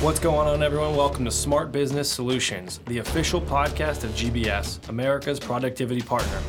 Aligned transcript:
What's 0.00 0.18
going 0.18 0.48
on, 0.48 0.62
everyone? 0.62 0.96
Welcome 0.96 1.26
to 1.26 1.30
Smart 1.30 1.72
Business 1.72 2.10
Solutions, 2.10 2.80
the 2.86 3.00
official 3.00 3.38
podcast 3.38 4.02
of 4.02 4.12
GBS, 4.12 4.88
America's 4.88 5.38
productivity 5.38 6.00
partner. 6.00 6.40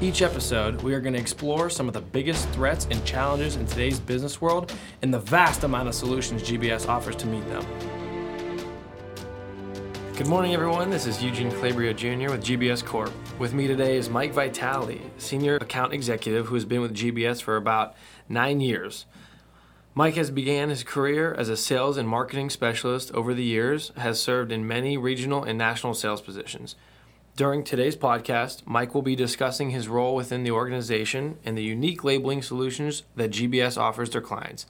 Each 0.00 0.22
episode, 0.22 0.80
we 0.80 0.94
are 0.94 1.00
going 1.00 1.12
to 1.12 1.20
explore 1.20 1.68
some 1.68 1.86
of 1.86 1.92
the 1.92 2.00
biggest 2.00 2.48
threats 2.48 2.88
and 2.90 3.04
challenges 3.04 3.56
in 3.56 3.66
today's 3.66 4.00
business 4.00 4.40
world 4.40 4.72
and 5.02 5.12
the 5.12 5.18
vast 5.18 5.64
amount 5.64 5.86
of 5.86 5.94
solutions 5.94 6.42
GBS 6.42 6.88
offers 6.88 7.14
to 7.16 7.26
meet 7.26 7.46
them. 7.48 7.62
Good 10.16 10.26
morning, 10.26 10.54
everyone. 10.54 10.88
This 10.88 11.06
is 11.06 11.22
Eugene 11.22 11.50
Calabria 11.50 11.92
Jr. 11.92 12.30
with 12.30 12.42
GBS 12.42 12.82
Corp. 12.82 13.12
With 13.38 13.52
me 13.52 13.66
today 13.66 13.98
is 13.98 14.08
Mike 14.08 14.32
Vitale, 14.32 15.02
Senior 15.18 15.56
Account 15.56 15.92
Executive 15.92 16.46
who 16.46 16.54
has 16.54 16.64
been 16.64 16.80
with 16.80 16.94
GBS 16.94 17.42
for 17.42 17.56
about 17.56 17.96
nine 18.30 18.62
years. 18.62 19.04
Mike 19.96 20.16
has 20.16 20.32
began 20.32 20.70
his 20.70 20.82
career 20.82 21.32
as 21.34 21.48
a 21.48 21.56
sales 21.56 21.96
and 21.96 22.08
marketing 22.08 22.50
specialist 22.50 23.12
over 23.12 23.32
the 23.32 23.44
years, 23.44 23.92
has 23.96 24.20
served 24.20 24.50
in 24.50 24.66
many 24.66 24.96
regional 24.96 25.44
and 25.44 25.56
national 25.56 25.94
sales 25.94 26.20
positions. 26.20 26.74
During 27.36 27.62
today's 27.62 27.94
podcast, 27.94 28.66
Mike 28.66 28.92
will 28.92 29.02
be 29.02 29.14
discussing 29.14 29.70
his 29.70 29.86
role 29.86 30.16
within 30.16 30.42
the 30.42 30.50
organization 30.50 31.38
and 31.44 31.56
the 31.56 31.62
unique 31.62 32.02
labeling 32.02 32.42
solutions 32.42 33.04
that 33.14 33.30
GBS 33.30 33.78
offers 33.78 34.10
their 34.10 34.20
clients. 34.20 34.66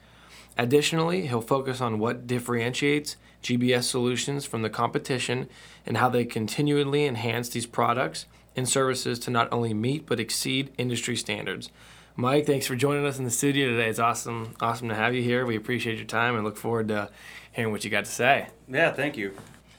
Additionally, 0.59 1.27
he'll 1.27 1.41
focus 1.41 1.81
on 1.81 1.99
what 1.99 2.27
differentiates 2.27 3.17
GBS 3.43 3.85
solutions 3.85 4.45
from 4.45 4.61
the 4.61 4.69
competition 4.69 5.49
and 5.87 5.97
how 5.97 6.11
they 6.11 6.27
continually 6.27 7.07
enhance 7.07 7.49
these 7.49 7.67
products 7.67 8.27
and 8.55 8.69
services 8.69 9.19
to 9.21 9.31
not 9.31 9.51
only 9.51 9.73
meet 9.73 10.05
but 10.05 10.21
exceed 10.21 10.71
industry 10.77 11.17
standards. 11.17 11.71
Mike, 12.17 12.47
thanks 12.47 12.69
for 12.69 12.77
joining 12.77 13.05
us 13.05 13.19
in 13.19 13.25
the 13.25 13.31
studio 13.31 13.71
today. 13.71 13.89
It's 13.89 13.99
awesome, 13.99 14.55
awesome 14.61 14.89
to 14.89 14.95
have 14.95 15.17
you 15.17 15.23
here. 15.23 15.45
We 15.45 15.57
appreciate 15.57 15.97
your 15.97 16.07
time 16.07 16.37
and 16.37 16.45
look 16.45 16.57
forward 16.57 16.87
to 16.89 17.11
hearing 17.51 17.73
what 17.73 17.83
you 17.83 17.91
got 17.91 18.05
to 18.05 18.11
say. 18.11 18.51
Yeah, 18.69 18.93
thank 18.93 19.17
you. 19.17 19.35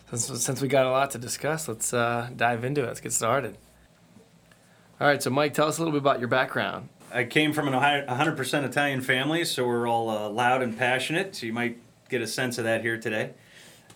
Since, 0.09 0.43
since 0.43 0.61
we 0.61 0.67
got 0.67 0.85
a 0.85 0.89
lot 0.89 1.11
to 1.11 1.17
discuss, 1.17 1.69
let's 1.69 1.93
uh, 1.93 2.29
dive 2.35 2.65
into 2.65 2.83
it. 2.83 2.87
Let's 2.87 2.99
get 2.99 3.13
started. 3.13 3.57
All 4.99 5.07
right, 5.07 5.23
so 5.23 5.29
Mike, 5.29 5.53
tell 5.53 5.69
us 5.69 5.77
a 5.77 5.81
little 5.81 5.93
bit 5.93 6.01
about 6.01 6.19
your 6.19 6.27
background. 6.27 6.89
I 7.13 7.23
came 7.23 7.53
from 7.53 7.69
an 7.69 7.73
100% 7.73 8.63
Italian 8.65 8.99
family, 8.99 9.45
so 9.45 9.65
we're 9.65 9.87
all 9.87 10.09
uh, 10.09 10.27
loud 10.27 10.61
and 10.61 10.77
passionate. 10.77 11.37
So 11.37 11.45
you 11.45 11.53
might 11.53 11.77
get 12.09 12.21
a 12.21 12.27
sense 12.27 12.57
of 12.57 12.65
that 12.65 12.81
here 12.81 12.99
today. 12.99 13.31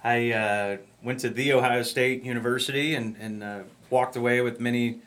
I 0.01 0.31
uh, 0.31 0.77
went 1.03 1.19
to 1.21 1.29
the 1.29 1.51
Ohio 1.51 1.83
State 1.83 2.23
University 2.23 2.95
and, 2.95 3.17
and 3.17 3.43
uh, 3.43 3.59
walked 3.89 4.15
away 4.15 4.39
with 4.39 4.61
many 4.61 4.99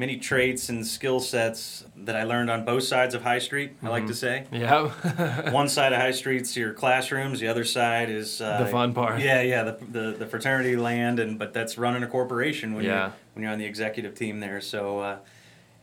many 0.00 0.16
traits 0.16 0.70
and 0.70 0.84
skill 0.86 1.20
sets 1.20 1.84
that 1.94 2.16
I 2.16 2.22
learned 2.24 2.48
on 2.50 2.64
both 2.64 2.84
sides 2.84 3.14
of 3.14 3.22
High 3.22 3.38
Street. 3.38 3.72
I 3.82 3.88
like 3.90 4.06
to 4.06 4.14
Mm-hmm. 4.14 4.14
say. 4.14 4.46
Yeah. 4.50 5.50
One 5.52 5.68
side 5.68 5.92
of 5.92 6.00
High 6.00 6.10
Street's 6.12 6.56
your 6.56 6.72
classrooms. 6.72 7.38
The 7.38 7.48
other 7.48 7.64
side 7.64 8.08
is 8.08 8.40
uh, 8.40 8.62
The 8.64 8.66
fun 8.70 8.94
part. 8.94 9.20
Yeah, 9.20 9.42
yeah, 9.42 9.62
the, 9.64 9.78
the, 9.84 10.12
the 10.20 10.26
fraternity 10.26 10.74
land, 10.76 11.20
and 11.20 11.38
but 11.38 11.52
that's 11.52 11.76
running 11.76 12.02
a 12.02 12.06
corporation 12.08 12.72
when 12.74 12.84
Yeah. 12.84 12.90
you're 12.98 13.12
when 13.34 13.42
you're 13.44 13.52
on 13.52 13.58
the 13.58 13.66
executive 13.66 14.14
team 14.14 14.40
there. 14.40 14.60
So, 14.62 15.00
uh, 15.00 15.16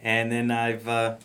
and 0.02 0.32
then 0.32 0.50
I've 0.50 0.88
uh, 0.88 1.16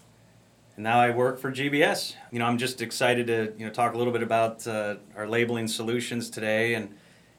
and 0.76 0.84
now 0.84 1.00
I 1.00 1.10
work 1.10 1.38
for 1.40 1.50
GBS. 1.50 2.14
You 2.30 2.40
know, 2.40 2.44
I'm 2.44 2.58
just 2.58 2.82
excited 2.82 3.26
to 3.28 3.54
you 3.58 3.64
know 3.66 3.72
talk 3.72 3.94
a 3.94 3.96
little 3.98 4.12
bit 4.12 4.22
about 4.22 4.66
uh, 4.66 4.96
our 5.16 5.26
labeling 5.26 5.66
solutions 5.66 6.28
today 6.28 6.74
and 6.74 6.94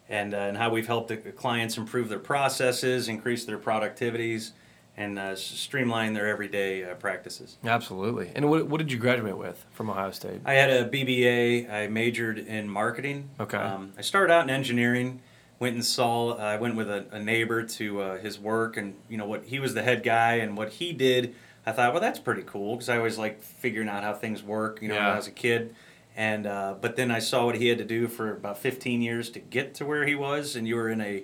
and 0.09 0.33
uh, 0.33 0.37
and 0.37 0.57
how 0.57 0.71
we've 0.71 0.87
helped 0.87 1.09
the 1.09 1.17
clients 1.17 1.77
improve 1.77 2.09
their 2.09 2.17
processes, 2.19 3.07
increase 3.07 3.45
their 3.45 3.59
productivities, 3.59 4.51
and 4.95 5.17
uh, 5.17 5.35
streamline 5.35 6.13
their 6.13 6.27
everyday 6.27 6.83
uh, 6.83 6.93
practices. 6.95 7.57
Absolutely. 7.63 8.31
And 8.35 8.49
what, 8.49 8.67
what 8.67 8.77
did 8.77 8.91
you 8.91 8.97
graduate 8.99 9.37
with 9.37 9.65
from 9.71 9.89
Ohio 9.89 10.11
State? 10.11 10.41
I 10.45 10.53
had 10.53 10.69
a 10.69 10.87
BBA. 10.87 11.71
I 11.71 11.87
majored 11.87 12.37
in 12.37 12.69
marketing. 12.69 13.29
Okay. 13.39 13.57
Um, 13.57 13.93
I 13.97 14.01
started 14.01 14.31
out 14.31 14.43
in 14.43 14.49
engineering. 14.49 15.21
Went 15.59 15.75
and 15.75 15.85
saw. 15.85 16.35
I 16.35 16.57
went 16.57 16.75
with 16.75 16.89
a, 16.89 17.05
a 17.11 17.19
neighbor 17.19 17.63
to 17.63 18.01
uh, 18.01 18.17
his 18.17 18.37
work, 18.39 18.75
and 18.75 18.95
you 19.07 19.17
know 19.17 19.25
what 19.25 19.45
he 19.45 19.59
was 19.59 19.73
the 19.73 19.83
head 19.83 20.03
guy, 20.03 20.35
and 20.35 20.57
what 20.57 20.73
he 20.73 20.91
did. 20.93 21.35
I 21.65 21.71
thought, 21.71 21.93
well, 21.93 22.01
that's 22.01 22.19
pretty 22.19 22.41
cool 22.41 22.75
because 22.75 22.89
I 22.89 22.97
always 22.97 23.17
like 23.17 23.41
figuring 23.41 23.87
out 23.87 24.03
how 24.03 24.13
things 24.13 24.43
work. 24.43 24.81
You 24.81 24.89
know, 24.89 24.95
when 24.95 25.03
I 25.03 25.15
was 25.15 25.27
a 25.27 25.31
kid, 25.31 25.73
and 26.15 26.45
uh, 26.45 26.75
but 26.81 26.97
then 26.97 27.11
I 27.11 27.19
saw 27.19 27.45
what 27.45 27.55
he 27.55 27.67
had 27.67 27.77
to 27.77 27.85
do 27.85 28.07
for 28.07 28.31
about 28.31 28.57
15 28.57 29.01
years 29.01 29.29
to 29.31 29.39
get 29.39 29.73
to 29.75 29.85
where 29.85 30.05
he 30.05 30.15
was, 30.15 30.55
and 30.55 30.67
you 30.67 30.75
were 30.75 30.89
in 30.89 30.99
a 30.99 31.23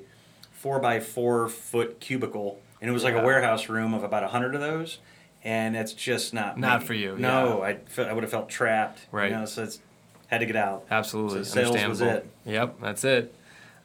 four 0.51 0.79
by 0.79 0.99
four 0.99 1.49
foot 1.49 1.99
cubicle, 1.99 2.61
and 2.81 2.89
it 2.89 2.93
was 2.93 3.03
like 3.03 3.13
Yeah. 3.15 3.21
a 3.21 3.25
warehouse 3.25 3.69
room 3.69 3.93
of 3.93 4.03
about 4.03 4.23
hundred 4.29 4.55
of 4.55 4.61
those, 4.61 4.99
and 5.43 5.75
it's 5.75 5.93
just 5.93 6.33
not 6.33 6.57
Not 6.57 6.81
me. 6.81 6.85
for 6.87 6.93
you, 6.93 7.17
No, 7.17 7.61
I 7.63 7.75
fe- 7.85 8.07
I 8.07 8.13
would 8.13 8.23
have 8.23 8.31
felt 8.31 8.49
trapped. 8.49 9.07
Right. 9.11 9.31
You 9.31 9.37
know, 9.37 9.45
so 9.45 9.63
it's 9.63 9.79
had 10.27 10.39
to 10.39 10.45
get 10.45 10.55
out. 10.55 10.85
Absolutely. 10.91 11.43
So 11.43 11.61
sales 11.63 11.71
was 11.73 12.01
Understandable. 12.01 12.29
Yep, 12.45 12.75
that's 12.81 13.03
it. 13.03 13.33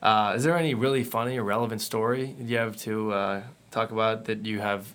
Uh, 0.02 0.34
is 0.36 0.44
there 0.44 0.56
any 0.58 0.74
really 0.74 1.02
funny 1.02 1.38
or 1.38 1.42
relevant 1.44 1.80
story 1.80 2.34
you 2.38 2.58
have 2.58 2.76
to 2.76 3.12
uh, 3.12 3.42
talk 3.70 3.90
about 3.90 4.26
that 4.26 4.44
you 4.44 4.60
have 4.60 4.86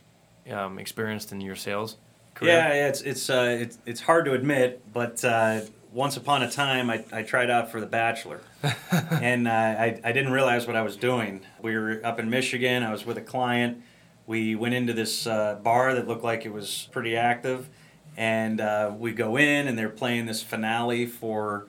um, 0.52 0.78
experienced 0.78 1.32
in 1.32 1.42
your 1.42 1.56
sales 1.56 1.98
career? 2.36 2.54
Yeah, 2.54 2.68
yeah, 2.74 2.88
it's 2.90 3.02
it's 3.02 3.30
uh, 3.30 3.58
it's 3.60 3.78
it's 3.88 4.02
hard 4.02 4.26
to 4.26 4.34
admit, 4.34 4.84
but 4.94 5.24
uh, 5.26 5.62
once 5.92 6.16
upon 6.18 6.44
a 6.44 6.52
time, 6.52 6.92
I, 6.92 7.04
I 7.12 7.24
tried 7.24 7.50
out 7.50 7.72
for 7.72 7.80
The 7.80 7.88
Bachelor, 7.88 8.42
and 9.12 9.48
uh, 9.48 9.52
I 9.52 10.00
I 10.04 10.12
didn't 10.12 10.32
realize 10.32 10.68
what 10.68 10.76
I 10.76 10.84
was 10.84 10.96
doing. 10.96 11.42
We 11.64 11.76
were 11.76 12.00
up 12.04 12.20
in 12.20 12.30
Michigan. 12.30 12.84
I 12.84 12.92
was 12.92 13.04
with 13.08 13.18
a 13.18 13.22
client. 13.22 13.82
We 14.30 14.54
went 14.54 14.76
into 14.76 14.94
this 14.94 15.26
uh, 15.26 15.56
bar 15.56 15.96
that 15.96 16.08
looked 16.08 16.24
like 16.24 16.46
it 16.46 16.54
was 16.54 16.88
pretty 16.92 17.18
active, 17.18 17.68
and 18.16 18.62
uh, 18.62 18.94
we 18.96 19.12
go 19.12 19.38
in, 19.38 19.68
and 19.68 19.76
they're 19.76 19.90
playing 19.90 20.28
this 20.28 20.44
finale 20.44 21.08
for 21.08 21.66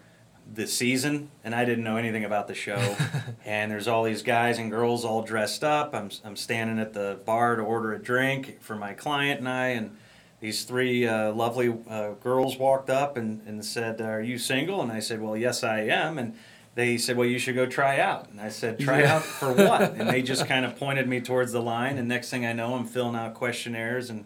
the 0.52 0.66
season, 0.66 1.30
and 1.42 1.54
I 1.54 1.64
didn't 1.64 1.84
know 1.84 1.96
anything 1.96 2.22
about 2.22 2.48
the 2.48 2.54
show. 2.54 2.96
and 3.46 3.72
there's 3.72 3.88
all 3.88 4.04
these 4.04 4.22
guys 4.22 4.58
and 4.58 4.70
girls 4.70 5.06
all 5.06 5.22
dressed 5.22 5.64
up. 5.64 5.94
I'm 5.94 6.10
I'm 6.22 6.36
standing 6.36 6.78
at 6.78 6.92
the 6.92 7.18
bar 7.24 7.56
to 7.56 7.62
order 7.62 7.94
a 7.94 7.98
drink 7.98 8.60
for 8.60 8.76
my 8.76 8.92
client 8.92 9.40
and 9.40 9.48
I, 9.48 9.68
and 9.68 9.96
these 10.40 10.64
three 10.64 11.08
uh, 11.08 11.32
lovely 11.32 11.74
uh, 11.88 12.10
girls 12.22 12.58
walked 12.58 12.90
up 12.90 13.16
and, 13.16 13.40
and 13.46 13.64
said, 13.64 14.02
"Are 14.02 14.20
you 14.20 14.36
single?" 14.36 14.82
And 14.82 14.92
I 14.92 15.00
said, 15.00 15.22
"Well, 15.22 15.34
yes, 15.34 15.64
I 15.64 15.80
am." 15.84 16.18
And 16.18 16.34
they 16.74 16.96
said, 16.98 17.16
"Well, 17.16 17.26
you 17.28 17.38
should 17.38 17.54
go 17.54 17.66
try 17.66 17.98
out." 17.98 18.28
And 18.30 18.40
I 18.40 18.48
said, 18.48 18.78
"Try 18.78 19.00
Yeah. 19.02 19.16
out 19.16 19.22
for 19.24 19.52
what?" 19.52 19.94
And 19.94 20.08
they 20.08 20.22
just 20.22 20.46
kind 20.52 20.64
of 20.64 20.76
pointed 20.76 21.08
me 21.08 21.20
towards 21.20 21.52
the 21.52 21.60
line. 21.62 21.98
And 21.98 22.08
next 22.08 22.30
thing 22.30 22.46
I 22.46 22.52
know, 22.52 22.74
I'm 22.74 22.86
filling 22.86 23.16
out 23.16 23.34
questionnaires 23.34 24.08
and 24.10 24.24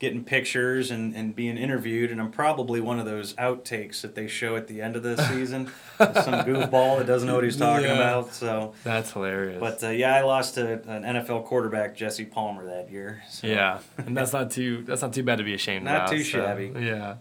getting 0.00 0.24
pictures 0.24 0.90
and, 0.90 1.14
and 1.14 1.34
being 1.36 1.56
interviewed. 1.56 2.10
And 2.10 2.20
I'm 2.20 2.30
probably 2.30 2.80
one 2.80 2.98
of 2.98 3.06
those 3.06 3.32
outtakes 3.34 4.00
that 4.02 4.14
they 4.16 4.26
show 4.26 4.56
at 4.56 4.66
the 4.66 4.82
end 4.82 4.96
of 4.96 5.02
the 5.02 5.16
season. 5.28 5.70
Some 5.98 6.34
goofball 6.44 6.98
that 6.98 7.06
doesn't 7.06 7.28
know 7.28 7.36
what 7.36 7.44
he's 7.44 7.56
talking 7.56 7.86
Yeah. 7.86 7.94
about. 7.94 8.34
So. 8.34 8.74
That's 8.82 9.12
hilarious. 9.12 9.60
But 9.60 9.82
uh, 9.84 9.90
yeah, 9.90 10.14
I 10.14 10.22
lost 10.22 10.54
to 10.56 10.72
an 10.88 11.04
NFL 11.04 11.44
quarterback, 11.46 11.96
Jesse 11.96 12.24
Palmer, 12.24 12.66
that 12.66 12.90
year. 12.90 13.22
So. 13.30 13.46
yeah, 13.46 13.78
and 13.98 14.16
that's 14.16 14.32
not 14.32 14.50
too 14.50 14.82
that's 14.82 15.00
not 15.02 15.12
too 15.12 15.22
bad 15.22 15.36
to 15.38 15.44
be 15.44 15.54
ashamed 15.54 15.82
of. 15.86 15.92
Not 15.92 15.96
about. 15.96 16.10
too 16.10 16.24
so, 16.24 16.38
shabby. 16.38 16.72
Yeah. 16.78 17.14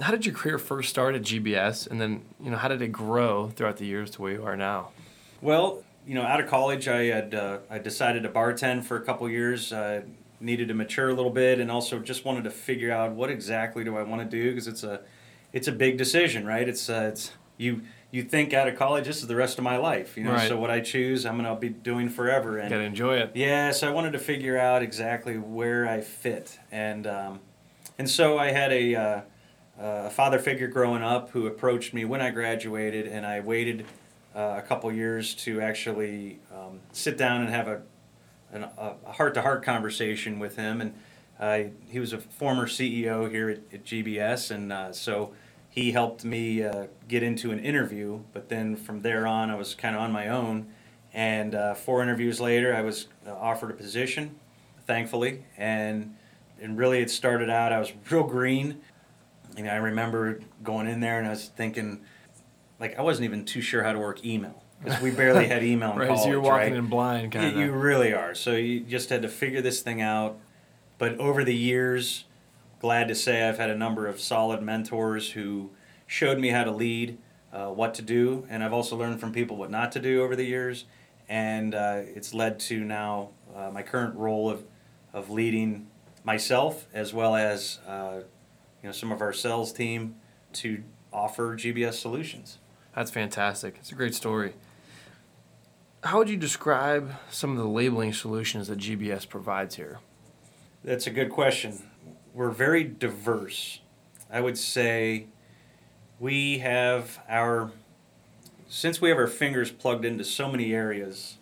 How 0.00 0.10
did 0.10 0.24
your 0.24 0.34
career 0.34 0.58
first 0.58 0.88
start 0.88 1.14
at 1.14 1.22
GBS, 1.22 1.90
and 1.90 2.00
then 2.00 2.22
you 2.40 2.50
know 2.50 2.56
how 2.56 2.68
did 2.68 2.80
it 2.80 2.88
grow 2.88 3.48
throughout 3.48 3.78
the 3.78 3.86
years 3.86 4.10
to 4.12 4.22
where 4.22 4.32
you 4.32 4.44
are 4.44 4.56
now? 4.56 4.90
Well, 5.40 5.82
you 6.06 6.14
know, 6.14 6.22
out 6.22 6.40
of 6.40 6.48
college, 6.48 6.88
I 6.88 7.04
had 7.04 7.34
uh, 7.34 7.58
I 7.68 7.78
decided 7.78 8.22
to 8.22 8.28
bartend 8.28 8.84
for 8.84 8.96
a 8.96 9.02
couple 9.02 9.28
years. 9.28 9.72
I 9.72 10.02
needed 10.40 10.68
to 10.68 10.74
mature 10.74 11.10
a 11.10 11.14
little 11.14 11.30
bit, 11.30 11.58
and 11.58 11.70
also 11.70 11.98
just 11.98 12.24
wanted 12.24 12.44
to 12.44 12.50
figure 12.50 12.92
out 12.92 13.12
what 13.12 13.30
exactly 13.30 13.84
do 13.84 13.96
I 13.96 14.02
want 14.02 14.22
to 14.22 14.28
do 14.28 14.50
because 14.50 14.68
it's 14.68 14.84
a 14.84 15.00
it's 15.52 15.68
a 15.68 15.72
big 15.72 15.98
decision, 15.98 16.46
right? 16.46 16.68
It's 16.68 16.88
uh, 16.88 17.10
it's 17.12 17.32
you 17.58 17.82
you 18.10 18.22
think 18.22 18.52
out 18.52 18.68
of 18.68 18.76
college, 18.76 19.06
this 19.06 19.18
is 19.18 19.26
the 19.26 19.36
rest 19.36 19.58
of 19.58 19.64
my 19.64 19.76
life, 19.76 20.16
you 20.16 20.24
know. 20.24 20.32
Right. 20.32 20.48
So 20.48 20.58
what 20.58 20.70
I 20.70 20.80
choose, 20.80 21.26
I'm 21.26 21.36
gonna 21.36 21.54
be 21.56 21.68
doing 21.68 22.08
forever, 22.08 22.58
and 22.58 22.70
Gotta 22.70 22.82
enjoy 22.82 23.18
it. 23.18 23.32
Yeah, 23.34 23.70
so 23.72 23.88
I 23.88 23.92
wanted 23.92 24.12
to 24.12 24.18
figure 24.18 24.56
out 24.58 24.82
exactly 24.82 25.36
where 25.36 25.86
I 25.86 26.00
fit, 26.00 26.58
and 26.72 27.06
um, 27.06 27.40
and 27.98 28.08
so 28.08 28.38
I 28.38 28.52
had 28.52 28.72
a 28.72 28.94
uh, 28.94 29.20
a 29.80 30.10
father 30.10 30.38
figure 30.38 30.68
growing 30.68 31.02
up 31.02 31.30
who 31.30 31.46
approached 31.46 31.94
me 31.94 32.04
when 32.04 32.20
I 32.20 32.30
graduated, 32.30 33.06
and 33.06 33.24
I 33.24 33.40
waited 33.40 33.86
uh, 34.34 34.54
a 34.58 34.62
couple 34.62 34.92
years 34.92 35.34
to 35.36 35.60
actually 35.60 36.38
um, 36.52 36.80
sit 36.92 37.16
down 37.16 37.40
and 37.40 37.50
have 37.50 37.68
a 37.68 37.82
an, 38.52 38.66
a 38.76 39.12
heart 39.12 39.34
to 39.34 39.42
heart 39.42 39.62
conversation 39.62 40.38
with 40.38 40.56
him, 40.56 40.80
and 40.80 40.94
uh, 41.38 41.70
he 41.88 41.98
was 41.98 42.12
a 42.12 42.18
former 42.18 42.66
CEO 42.66 43.30
here 43.30 43.48
at, 43.48 43.60
at 43.72 43.84
GBS, 43.84 44.50
and 44.50 44.72
uh, 44.72 44.92
so 44.92 45.32
he 45.70 45.92
helped 45.92 46.24
me 46.24 46.64
uh, 46.64 46.86
get 47.08 47.22
into 47.22 47.52
an 47.52 47.60
interview. 47.60 48.20
But 48.32 48.48
then 48.48 48.76
from 48.76 49.00
there 49.00 49.26
on, 49.26 49.50
I 49.50 49.54
was 49.54 49.74
kind 49.74 49.94
of 49.94 50.02
on 50.02 50.12
my 50.12 50.28
own. 50.28 50.66
And 51.12 51.54
uh, 51.54 51.74
four 51.74 52.02
interviews 52.02 52.40
later, 52.40 52.74
I 52.74 52.82
was 52.82 53.08
uh, 53.26 53.32
offered 53.32 53.70
a 53.70 53.74
position, 53.74 54.36
thankfully. 54.86 55.44
And 55.56 56.16
and 56.60 56.76
really, 56.76 57.00
it 57.00 57.10
started 57.10 57.48
out. 57.48 57.72
I 57.72 57.78
was 57.78 57.92
real 58.10 58.24
green. 58.24 58.80
And 59.66 59.70
I 59.70 59.76
remember 59.76 60.40
going 60.62 60.86
in 60.86 61.00
there, 61.00 61.18
and 61.18 61.26
I 61.26 61.30
was 61.30 61.46
thinking, 61.48 62.00
like, 62.78 62.98
I 62.98 63.02
wasn't 63.02 63.24
even 63.24 63.44
too 63.44 63.60
sure 63.60 63.82
how 63.82 63.92
to 63.92 63.98
work 63.98 64.24
email 64.24 64.62
because 64.82 65.00
we 65.00 65.10
barely 65.10 65.46
had 65.46 65.62
email 65.62 65.92
in 65.92 65.98
Right, 66.00 66.08
college. 66.08 66.22
so 66.22 66.28
you're 66.30 66.40
walking 66.40 66.72
right? 66.72 66.78
in 66.78 66.86
blind, 66.86 67.32
kind 67.32 67.56
You, 67.56 67.66
you 67.66 67.72
really 67.72 68.12
are. 68.14 68.34
So 68.34 68.52
you 68.52 68.80
just 68.80 69.10
had 69.10 69.22
to 69.22 69.28
figure 69.28 69.60
this 69.60 69.80
thing 69.82 70.00
out. 70.00 70.38
But 70.98 71.18
over 71.18 71.44
the 71.44 71.54
years, 71.54 72.24
glad 72.80 73.08
to 73.08 73.14
say 73.14 73.48
I've 73.48 73.58
had 73.58 73.70
a 73.70 73.76
number 73.76 74.06
of 74.06 74.20
solid 74.20 74.62
mentors 74.62 75.32
who 75.32 75.70
showed 76.06 76.38
me 76.38 76.48
how 76.48 76.64
to 76.64 76.70
lead, 76.70 77.18
uh, 77.52 77.66
what 77.68 77.94
to 77.94 78.02
do, 78.02 78.46
and 78.50 78.62
I've 78.62 78.72
also 78.72 78.96
learned 78.96 79.20
from 79.20 79.32
people 79.32 79.56
what 79.56 79.70
not 79.70 79.92
to 79.92 79.98
do 80.00 80.22
over 80.22 80.36
the 80.36 80.44
years, 80.44 80.84
and 81.28 81.74
uh, 81.74 82.00
it's 82.04 82.34
led 82.34 82.58
to 82.60 82.80
now 82.84 83.30
uh, 83.54 83.70
my 83.72 83.82
current 83.82 84.14
role 84.16 84.50
of 84.50 84.64
of 85.12 85.28
leading 85.30 85.88
myself 86.22 86.86
as 86.94 87.12
well 87.12 87.34
as 87.34 87.78
uh, 87.88 88.20
you 88.82 88.88
know 88.88 88.92
some 88.92 89.12
of 89.12 89.20
our 89.20 89.32
sales 89.32 89.72
team 89.72 90.16
to 90.54 90.82
offer 91.12 91.56
GBS 91.56 91.94
solutions. 91.94 92.58
That's 92.94 93.10
fantastic. 93.10 93.76
It's 93.78 93.92
a 93.92 93.94
great 93.94 94.14
story. 94.14 94.54
How 96.02 96.18
would 96.18 96.30
you 96.30 96.36
describe 96.36 97.12
some 97.30 97.50
of 97.52 97.58
the 97.58 97.68
labeling 97.68 98.12
solutions 98.12 98.68
that 98.68 98.78
GBS 98.78 99.28
provides 99.28 99.76
here? 99.76 100.00
That's 100.82 101.06
a 101.06 101.10
good 101.10 101.30
question. 101.30 101.82
We're 102.32 102.50
very 102.50 102.84
diverse. 102.84 103.80
I 104.32 104.40
would 104.40 104.56
say 104.56 105.26
we 106.18 106.58
have 106.58 107.20
our, 107.28 107.70
since 108.68 109.00
we 109.00 109.10
have 109.10 109.18
our 109.18 109.26
fingers 109.26 109.70
plugged 109.70 110.04
into 110.04 110.24
so 110.24 110.50
many 110.50 110.72
areas 110.72 111.36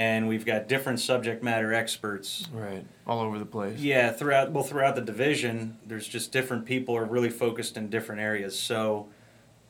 and 0.00 0.26
we've 0.26 0.46
got 0.46 0.66
different 0.66 0.98
subject 0.98 1.42
matter 1.42 1.74
experts. 1.74 2.48
Right, 2.54 2.86
all 3.06 3.20
over 3.20 3.38
the 3.38 3.44
place. 3.44 3.78
Yeah, 3.78 4.10
throughout, 4.10 4.50
well, 4.50 4.64
throughout 4.64 4.94
the 4.94 5.02
division, 5.02 5.76
there's 5.86 6.08
just 6.08 6.32
different 6.32 6.64
people 6.64 6.96
are 6.96 7.04
really 7.04 7.28
focused 7.28 7.76
in 7.76 7.90
different 7.90 8.22
areas. 8.22 8.58
So, 8.58 9.08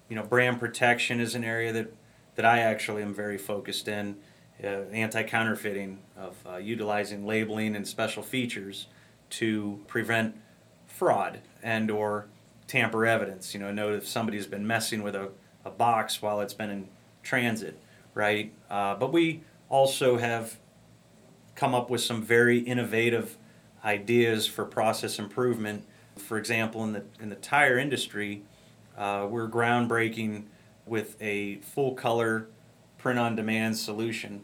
you 0.09 0.15
know, 0.15 0.23
brand 0.23 0.61
protection 0.61 1.19
is 1.19 1.35
an 1.35 1.43
area 1.43 1.73
that, 1.73 1.93
that 2.37 2.45
I 2.45 2.61
actually 2.61 3.03
am 3.03 3.13
very 3.13 3.39
focused 3.39 3.89
in. 3.89 4.19
Uh, 4.63 4.85
anti-counterfeiting 4.93 5.99
of 6.17 6.37
uh, 6.47 6.59
utilizing 6.59 7.27
labeling 7.27 7.75
and 7.75 7.89
special 7.89 8.23
features 8.23 8.87
to 9.31 9.81
prevent 9.89 10.37
fraud 10.87 11.41
and 11.61 11.91
or 11.91 12.27
tamper 12.69 13.05
evidence. 13.05 13.53
You 13.53 13.59
know, 13.59 13.73
note 13.73 13.95
if 13.95 14.07
somebody's 14.07 14.47
been 14.47 14.65
messing 14.65 15.03
with 15.03 15.17
a, 15.17 15.31
a 15.65 15.71
box 15.71 16.23
while 16.23 16.41
it's 16.41 16.55
been 16.55 16.71
in 16.71 16.89
transit, 17.25 17.81
right? 18.15 18.53
Uh, 18.71 18.95
but 18.95 19.13
we 19.13 19.41
also 19.71 20.19
have 20.19 20.59
come 21.55 21.75
up 21.75 21.89
with 21.89 22.03
some 22.03 22.23
very 22.23 22.59
innovative 22.59 23.39
ideas 23.83 24.47
for 24.47 24.67
process 24.67 25.19
improvement. 25.19 25.87
For 26.17 26.37
example, 26.37 26.85
in 26.85 26.93
the 26.93 27.05
in 27.19 27.31
the 27.31 27.37
tire 27.37 27.79
industry, 27.79 28.43
uh, 28.99 29.27
we're 29.31 29.49
groundbreaking 29.49 30.45
with 30.85 31.17
a 31.23 31.57
full 31.59 31.95
color 31.95 32.49
print 32.99 33.19
on 33.19 33.35
demand 33.37 33.79
solution 33.79 34.43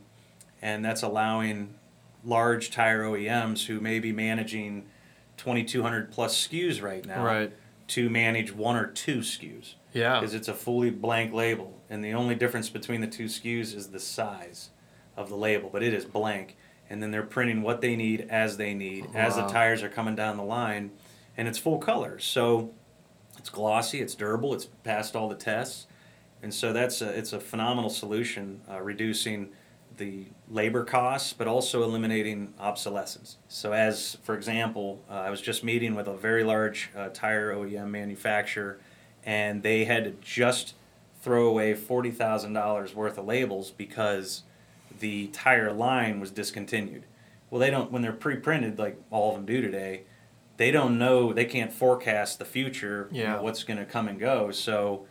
and 0.63 0.83
that's 0.83 1.03
allowing 1.03 1.75
large 2.25 2.71
tire 2.71 3.03
OEMs 3.03 3.67
who 3.67 3.79
may 3.81 3.99
be 3.99 4.11
managing 4.13 4.87
2,200 5.37 6.11
plus 6.11 6.47
SKUs 6.49 6.81
right 6.81 7.05
now 7.05 7.23
Right. 7.23 7.53
to 7.89 8.09
manage 8.09 8.55
one 8.55 8.75
or 8.77 8.87
two 8.87 9.19
SKUs 9.19 9.75
Yeah. 9.93 10.19
because 10.19 10.33
it's 10.35 10.49
a 10.49 10.55
fully 10.55 10.89
blank 10.91 11.35
label, 11.35 11.79
and 11.91 12.03
the 12.03 12.15
only 12.15 12.35
difference 12.35 12.71
between 12.71 13.03
the 13.03 13.07
two 13.07 13.27
SKUs 13.27 13.75
is 13.75 13.89
the 13.89 14.01
size 14.01 14.71
of 15.17 15.29
the 15.29 15.37
label, 15.37 15.71
but 15.73 15.83
it 15.83 15.95
is 15.95 16.05
blank. 16.05 16.57
And 16.89 17.03
then 17.03 17.11
they're 17.11 17.23
printing 17.23 17.63
what 17.63 17.81
they 17.81 17.97
need 17.97 18.29
as 18.31 18.57
they 18.57 18.73
need 18.73 19.09
as 19.15 19.35
the 19.37 19.47
tires 19.47 19.83
are 19.83 19.89
coming 19.89 20.15
down 20.15 20.37
the 20.37 20.45
line, 20.45 20.93
and 21.37 21.49
it's 21.49 21.59
full 21.59 21.79
color. 21.79 22.19
So 22.21 22.71
it's 23.39 23.51
glossy, 23.51 24.01
it's 24.01 24.15
durable, 24.15 24.55
it's 24.55 24.67
passed 24.85 25.17
all 25.17 25.29
the 25.29 25.35
tests, 25.35 25.87
and 26.43 26.55
so 26.55 26.73
that's 26.73 27.03
a, 27.03 27.09
it's 27.09 27.33
a 27.33 27.41
phenomenal 27.41 27.91
solution, 27.91 28.61
uh, 28.71 28.81
reducing 28.81 29.49
the 29.97 30.27
labor 30.49 30.85
costs, 30.85 31.33
but 31.33 31.49
also 31.49 31.83
eliminating 31.83 32.55
obsolescence. 32.59 33.39
So, 33.49 33.73
as 33.73 34.19
for 34.23 34.35
example, 34.35 35.03
uh, 35.11 35.15
I 35.15 35.31
was 35.31 35.41
just 35.41 35.65
meeting 35.65 35.95
with 35.95 36.07
a 36.07 36.17
very 36.17 36.45
large 36.45 36.91
uh, 36.97 37.09
tire 37.09 37.55
OEM 37.55 37.91
manufacturer, 37.91 38.79
and 39.25 39.63
they 39.63 39.85
had 39.85 40.05
to 40.05 40.11
just 40.21 40.75
throw 41.21 41.47
away 41.47 41.75
forty 41.75 42.11
thousand 42.11 42.53
dollars 42.53 42.95
worth 42.95 43.19
of 43.19 43.25
labels 43.27 43.71
because 43.71 44.43
the 45.01 45.29
tire 45.29 45.73
line 45.73 46.21
was 46.21 46.31
discontinued. 46.31 47.05
Well, 47.51 47.61
they 47.61 47.71
don't 47.71 47.93
when 47.93 48.03
they're 48.03 48.13
pre-printed 48.13 48.79
like 48.79 49.01
all 49.11 49.31
of 49.31 49.37
them 49.37 49.47
do 49.47 49.61
today. 49.61 50.03
They 50.57 50.71
don't 50.71 50.99
know. 50.99 51.33
They 51.33 51.45
can't 51.45 51.73
forecast 51.73 52.39
the 52.39 52.45
future. 52.45 53.09
you 53.13 53.25
know, 53.25 53.35
Yeah. 53.35 53.41
what's 53.41 53.63
going 53.63 53.79
to 53.79 53.85
come 53.85 54.09
and 54.09 54.19
go. 54.19 54.51
So 54.51 55.07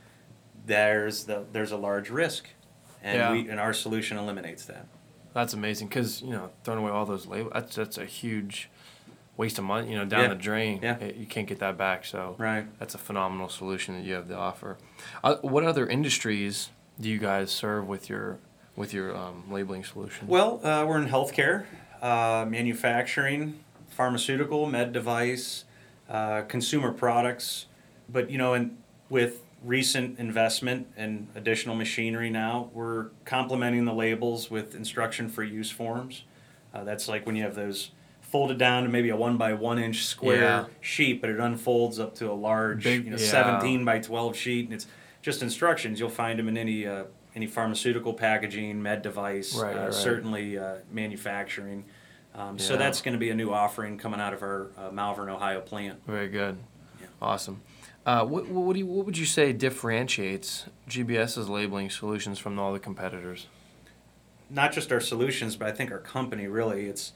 there's 0.66 1.26
the 1.26 1.46
there's 1.52 1.72
a 1.72 1.78
large 1.78 2.10
risk, 2.10 2.48
and 3.04 3.18
Yeah. 3.18 3.32
we 3.32 3.50
and 3.50 3.60
our 3.60 3.74
solution 3.74 4.18
eliminates 4.18 4.66
that. 4.66 4.88
That's 5.34 5.54
amazing 5.54 5.88
because 5.90 6.22
you 6.22 6.32
know 6.32 6.50
throwing 6.64 6.80
away 6.80 6.92
all 6.92 7.06
those 7.06 7.26
labels 7.28 7.52
that's 7.54 7.76
that's 7.76 7.98
a 7.98 8.06
huge 8.06 8.70
waste 9.38 9.60
of 9.60 9.66
money. 9.66 9.90
You 9.92 9.98
know, 9.98 10.06
down 10.06 10.22
Yeah. 10.24 10.28
the 10.30 10.36
drain. 10.36 10.80
Yeah. 10.82 10.98
It- 10.98 11.16
you 11.16 11.26
can't 11.26 11.48
get 11.48 11.60
that 11.60 11.78
back. 11.78 12.06
So 12.06 12.36
Right. 12.38 12.66
that's 12.80 12.96
a 12.96 12.98
phenomenal 12.98 13.50
solution 13.50 13.96
that 13.96 14.04
you 14.06 14.14
have 14.14 14.28
to 14.30 14.36
offer. 14.36 14.78
Uh, 15.24 15.36
what 15.42 15.64
other 15.66 15.86
industries 15.88 16.70
do 17.02 17.10
you 17.10 17.18
guys 17.20 17.52
serve 17.52 17.86
with 17.88 18.10
your 18.10 18.40
with 18.76 18.94
your 18.94 19.16
um, 19.16 19.44
labeling 19.50 19.84
solution? 19.84 20.28
Well, 20.28 20.60
uh, 20.66 20.86
we're 20.86 21.00
in 21.02 21.08
healthcare, 21.10 21.66
uh, 22.02 22.46
manufacturing, 22.48 23.60
pharmaceutical, 23.90 24.66
med 24.66 24.94
device, 24.94 25.66
uh, 26.10 26.42
consumer 26.44 26.92
products. 26.92 27.66
But 28.10 28.30
you 28.30 28.38
know, 28.38 28.54
and 28.54 28.78
with 29.10 29.42
recent 29.64 30.20
investment 30.20 30.88
and 30.96 31.28
additional 31.36 31.76
machinery 31.76 32.30
now, 32.30 32.70
we're 32.74 33.08
complementing 33.24 33.86
the 33.86 33.94
labels 33.94 34.52
with 34.52 34.76
instruction 34.76 35.30
for 35.30 35.44
use 35.44 35.72
forms. 35.72 36.24
Uh, 36.74 36.84
that's 36.84 37.08
like 37.08 37.26
when 37.26 37.36
you 37.36 37.44
have 37.44 37.56
those 37.56 37.92
folded 38.22 38.58
down 38.58 38.84
to 38.84 38.90
maybe 38.90 39.10
a 39.10 39.16
one 39.16 39.38
by 39.38 39.54
one 39.54 39.80
inch 39.80 40.04
square 40.06 40.42
Yeah. 40.42 40.66
sheet, 40.82 41.22
but 41.22 41.30
it 41.30 41.40
unfolds 41.40 42.00
up 42.00 42.16
to 42.16 42.30
a 42.30 42.34
large, 42.34 42.84
Big- 42.84 43.06
you 43.06 43.12
know, 43.12 43.18
yeah. 43.18 43.26
17 43.26 43.86
by 43.86 44.00
12 44.00 44.36
sheet, 44.36 44.66
and 44.66 44.74
it's 44.74 44.88
just 45.22 45.42
instructions. 45.42 46.00
You'll 46.00 46.10
find 46.10 46.38
them 46.38 46.48
in 46.50 46.58
any 46.58 46.86
uh, 46.86 47.06
any 47.36 47.48
pharmaceutical 47.48 48.14
packaging, 48.14 48.82
med 48.82 49.02
device, 49.02 49.56
Right, 49.56 49.76
uh, 49.76 49.80
right, 49.86 49.94
certainly 49.94 50.58
uh, 50.58 50.76
manufacturing. 50.92 51.84
Um, 52.34 52.58
So 52.58 52.78
that's 52.78 53.02
going 53.02 53.14
to 53.14 53.20
be 53.20 53.30
a 53.30 53.36
new 53.36 53.52
offering 53.52 53.98
coming 53.98 54.20
out 54.20 54.34
of 54.34 54.42
our 54.42 54.68
uh, 54.78 54.92
Malvern, 54.92 55.30
Ohio 55.30 55.60
plant. 55.62 56.00
Very 56.08 56.30
good. 56.30 56.58
Yeah. 57.00 57.08
Awesome. 57.22 57.62
Uh, 58.06 58.24
what, 58.26 58.48
what, 58.48 58.74
do 58.74 58.80
you, 58.80 58.86
what 58.86 59.06
would 59.06 59.18
you 59.18 59.26
say 59.26 59.52
differentiates 59.52 60.66
GBS's 60.90 61.50
labeling 61.50 61.90
solutions 61.90 62.40
from 62.40 62.58
all 62.60 62.72
the 62.72 62.80
competitors? 62.80 63.48
Not 64.50 64.72
just 64.72 64.92
our 64.92 65.00
solutions, 65.00 65.56
but 65.56 65.68
I 65.68 65.72
think 65.72 65.92
our 65.92 65.98
company 66.00 66.48
really. 66.48 66.86
It's 66.86 67.14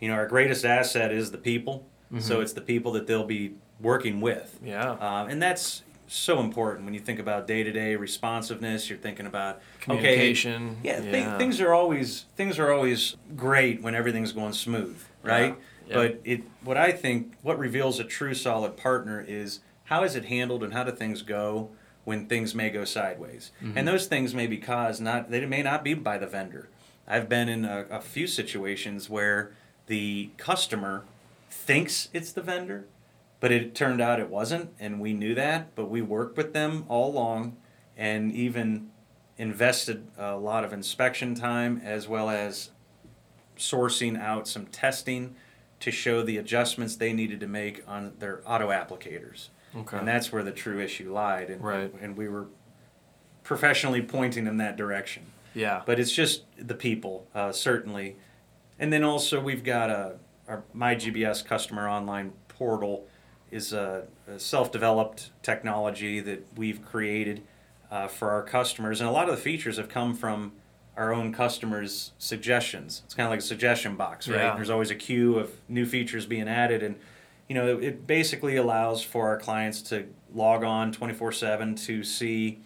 you 0.00 0.08
know 0.08 0.14
our 0.14 0.26
greatest 0.26 0.64
asset 0.64 1.12
is 1.12 1.30
the 1.30 1.38
people. 1.38 1.86
So 2.18 2.38
Mhm. 2.38 2.42
it's 2.42 2.52
the 2.52 2.60
people 2.60 2.90
that 2.92 3.06
they'll 3.06 3.24
be 3.24 3.54
working 3.80 4.20
with. 4.20 4.58
Yeah. 4.62 4.90
Um, 4.90 5.30
and 5.30 5.40
that's 5.40 5.82
so 6.06 6.40
important 6.40 6.84
when 6.84 6.94
you 6.94 7.00
think 7.00 7.18
about 7.18 7.46
day 7.46 7.62
to 7.62 7.72
day 7.72 7.96
responsiveness. 7.96 8.88
You're 8.88 8.98
thinking 8.98 9.26
about 9.26 9.56
okay, 9.56 9.80
Communication. 9.80 10.76
yeah, 10.82 11.00
thi- 11.00 11.38
things 11.38 11.60
are 11.60 11.72
always 11.72 12.26
things 12.36 12.58
are 12.58 12.72
always 12.72 13.16
great 13.36 13.82
when 13.82 13.94
everything's 13.94 14.32
going 14.32 14.52
smooth, 14.52 14.98
right? 15.22 15.56
Yeah. 15.88 15.94
But 15.94 16.20
it 16.24 16.42
what 16.62 16.76
I 16.76 16.92
think 16.92 17.34
what 17.42 17.58
reveals 17.58 17.98
a 17.98 18.04
true 18.04 18.34
solid 18.34 18.76
partner 18.76 19.24
is 19.26 19.60
how 19.84 20.04
is 20.04 20.14
it 20.16 20.26
handled 20.26 20.62
and 20.62 20.72
how 20.72 20.84
do 20.84 20.92
things 20.92 21.22
go 21.22 21.70
when 22.04 22.26
things 22.26 22.54
may 22.54 22.68
go 22.70 22.84
sideways. 22.84 23.52
Mhm. 23.62 23.74
And 23.76 23.86
those 23.88 24.06
things 24.06 24.34
may 24.34 24.46
be 24.46 24.58
caused 24.58 25.00
not 25.00 25.30
they 25.30 25.44
may 25.46 25.62
not 25.62 25.82
be 25.84 25.94
by 25.94 26.18
the 26.18 26.26
vendor. 26.26 26.68
I've 27.06 27.28
been 27.28 27.48
in 27.48 27.64
a, 27.64 27.86
a 27.90 28.00
few 28.00 28.26
situations 28.26 29.08
where 29.10 29.52
the 29.86 30.30
customer 30.36 31.04
thinks 31.50 32.08
it's 32.12 32.32
the 32.32 32.42
vendor, 32.42 32.86
but 33.42 33.50
it 33.50 33.74
turned 33.74 34.00
out 34.00 34.20
it 34.20 34.30
wasn't, 34.30 34.70
and 34.78 35.00
we 35.00 35.12
knew 35.12 35.34
that. 35.34 35.74
But 35.74 35.90
we 35.90 36.00
worked 36.00 36.36
with 36.36 36.52
them 36.52 36.84
all 36.86 37.10
along, 37.10 37.56
and 37.96 38.30
even 38.30 38.90
invested 39.36 40.06
a 40.16 40.36
lot 40.36 40.62
of 40.62 40.72
inspection 40.72 41.34
time 41.34 41.82
as 41.84 42.06
well 42.06 42.30
as 42.30 42.70
sourcing 43.58 44.16
out 44.16 44.46
some 44.46 44.66
testing 44.66 45.34
to 45.80 45.90
show 45.90 46.22
the 46.22 46.36
adjustments 46.36 46.94
they 46.94 47.12
needed 47.12 47.40
to 47.40 47.48
make 47.48 47.82
on 47.88 48.12
their 48.20 48.40
auto 48.46 48.68
applicators. 48.68 49.48
Okay. 49.74 49.98
And 49.98 50.06
that's 50.06 50.30
where 50.30 50.44
the 50.44 50.52
true 50.52 50.78
issue 50.80 51.12
lied, 51.12 51.50
and 51.50 51.64
Right. 51.64 51.92
and 52.00 52.16
we 52.16 52.28
were 52.28 52.46
professionally 53.42 54.02
pointing 54.02 54.46
in 54.46 54.58
that 54.58 54.76
direction 54.76 55.24
yeah. 55.52 55.82
but 55.84 55.98
it's 55.98 56.12
just 56.12 56.44
the 56.56 56.74
people 56.76 57.26
uh, 57.34 57.50
certainly 57.50 58.16
and 58.78 58.92
then 58.92 59.02
also 59.02 59.40
we've 59.40 59.64
got 59.64 59.90
a 59.90 60.14
our 60.46 60.62
MyGBS 60.72 61.44
customer 61.44 61.88
online 61.88 62.34
portal 62.46 63.08
is 63.52 63.72
a, 63.72 64.04
a 64.26 64.38
self-developed 64.38 65.30
technology 65.42 66.18
that 66.20 66.46
we've 66.56 66.84
created 66.84 67.42
uh, 67.90 68.08
for 68.08 68.30
our 68.30 68.42
customers 68.42 69.00
and 69.00 69.08
a 69.08 69.12
lot 69.12 69.28
of 69.28 69.36
the 69.36 69.40
features 69.40 69.76
have 69.76 69.88
come 69.88 70.14
from 70.14 70.52
our 70.96 71.12
own 71.14 71.32
customers 71.32 72.12
suggestions 72.18 73.02
it's 73.04 73.14
kind 73.14 73.26
of 73.26 73.30
like 73.30 73.38
a 73.40 73.42
suggestion 73.42 73.94
box 73.96 74.26
right 74.28 74.38
Yeah. 74.40 74.54
there's 74.56 74.70
always 74.70 74.90
a 74.90 74.94
queue 74.94 75.38
of 75.38 75.50
new 75.68 75.86
features 75.86 76.26
being 76.26 76.48
added 76.48 76.82
and 76.82 76.96
you 77.48 77.54
know 77.54 77.78
it 77.78 78.06
basically 78.06 78.56
allows 78.56 79.02
for 79.02 79.28
our 79.28 79.38
clients 79.38 79.82
to 79.82 80.06
log 80.34 80.64
on 80.64 80.92
24-7 80.92 81.78
to 81.86 82.02
see 82.02 82.60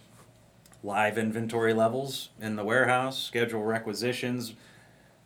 live 0.84 1.18
inventory 1.18 1.72
levels 1.74 2.28
in 2.40 2.54
the 2.54 2.62
warehouse, 2.62 3.20
schedule 3.20 3.64
requisitions, 3.64 4.54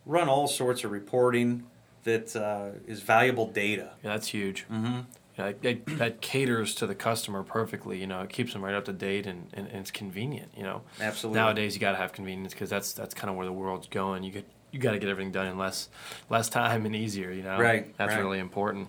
run 0.07 0.27
all 0.27 0.47
sorts 0.47 0.83
of 0.83 0.89
reporting 0.91 1.63
that 2.03 2.35
uh, 2.35 2.69
is 2.87 3.01
valuable 3.01 3.45
data. 3.45 3.91
Yeah, 4.03 4.13
that's 4.13 4.29
huge. 4.29 4.65
Mm-hmm. 4.71 5.01
You 5.37 5.43
know, 5.43 5.53
that, 5.61 5.85
that 5.97 6.21
caters 6.21 6.75
to 6.75 6.87
the 6.87 6.95
customer 6.95 7.43
perfectly. 7.43 7.99
You 7.99 8.07
know, 8.07 8.21
it 8.21 8.29
keeps 8.29 8.53
them 8.53 8.63
right 8.63 8.73
up 8.73 8.85
to 8.85 8.93
date 8.93 9.25
and, 9.27 9.47
and, 9.53 9.67
and 9.67 9.77
it's 9.77 9.91
convenient. 9.91 10.51
You 10.57 10.63
know, 10.63 10.81
Absolutely. 10.99 11.39
nowadays 11.39 11.73
you 11.75 11.79
got 11.81 11.91
to 11.91 11.97
have 11.97 12.11
convenience 12.13 12.53
because 12.53 12.69
that's 12.69 12.93
that's 12.93 13.13
kind 13.13 13.29
of 13.29 13.35
where 13.37 13.45
the 13.45 13.53
world's 13.53 13.87
going. 13.87 14.23
You 14.23 14.31
get 14.31 14.45
you 14.71 14.79
got 14.79 14.91
to 14.91 14.99
get 14.99 15.09
everything 15.09 15.31
done 15.31 15.47
in 15.47 15.57
less 15.57 15.89
less 16.29 16.49
time 16.49 16.85
and 16.85 16.95
easier. 16.95 17.31
You 17.31 17.43
know, 17.43 17.57
Right, 17.59 17.95
That's 17.97 18.13
right. 18.13 18.19
really 18.21 18.39
important. 18.39 18.87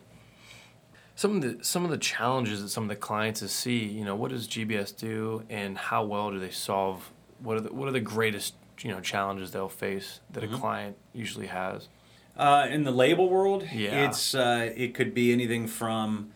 Some 1.15 1.37
of 1.37 1.43
the 1.43 1.65
some 1.65 1.85
of 1.85 1.91
the 1.91 1.99
challenges 1.99 2.63
that 2.63 2.69
some 2.71 2.85
of 2.85 2.89
the 2.89 2.97
clients 2.97 3.49
see. 3.53 3.85
You 3.85 4.05
know, 4.05 4.17
what 4.17 4.31
does 4.31 4.49
GBS 4.49 4.97
do, 4.97 5.45
and 5.51 5.77
how 5.77 6.05
well 6.05 6.31
do 6.31 6.39
they 6.39 6.51
solve? 6.51 7.11
What 7.41 7.57
are 7.57 7.61
the 7.61 7.73
what 7.73 7.87
are 7.89 7.93
the 7.93 8.01
greatest 8.01 8.55
you 8.81 8.91
know 8.91 9.01
challenges 9.01 9.51
they'll 9.53 9.69
face 9.69 10.21
that 10.31 10.43
Mm-hmm. 10.43 10.55
a 10.55 10.59
client 10.59 10.97
usually 11.13 11.47
has? 11.49 11.89
Uh, 12.37 12.67
in 12.71 12.85
the 12.85 12.91
label 12.91 13.29
world, 13.29 13.65
Yeah. 13.73 14.07
it's 14.09 14.35
uh, 14.35 14.73
it 14.75 14.95
could 14.95 15.13
be 15.15 15.33
anything 15.33 15.67
from, 15.67 16.31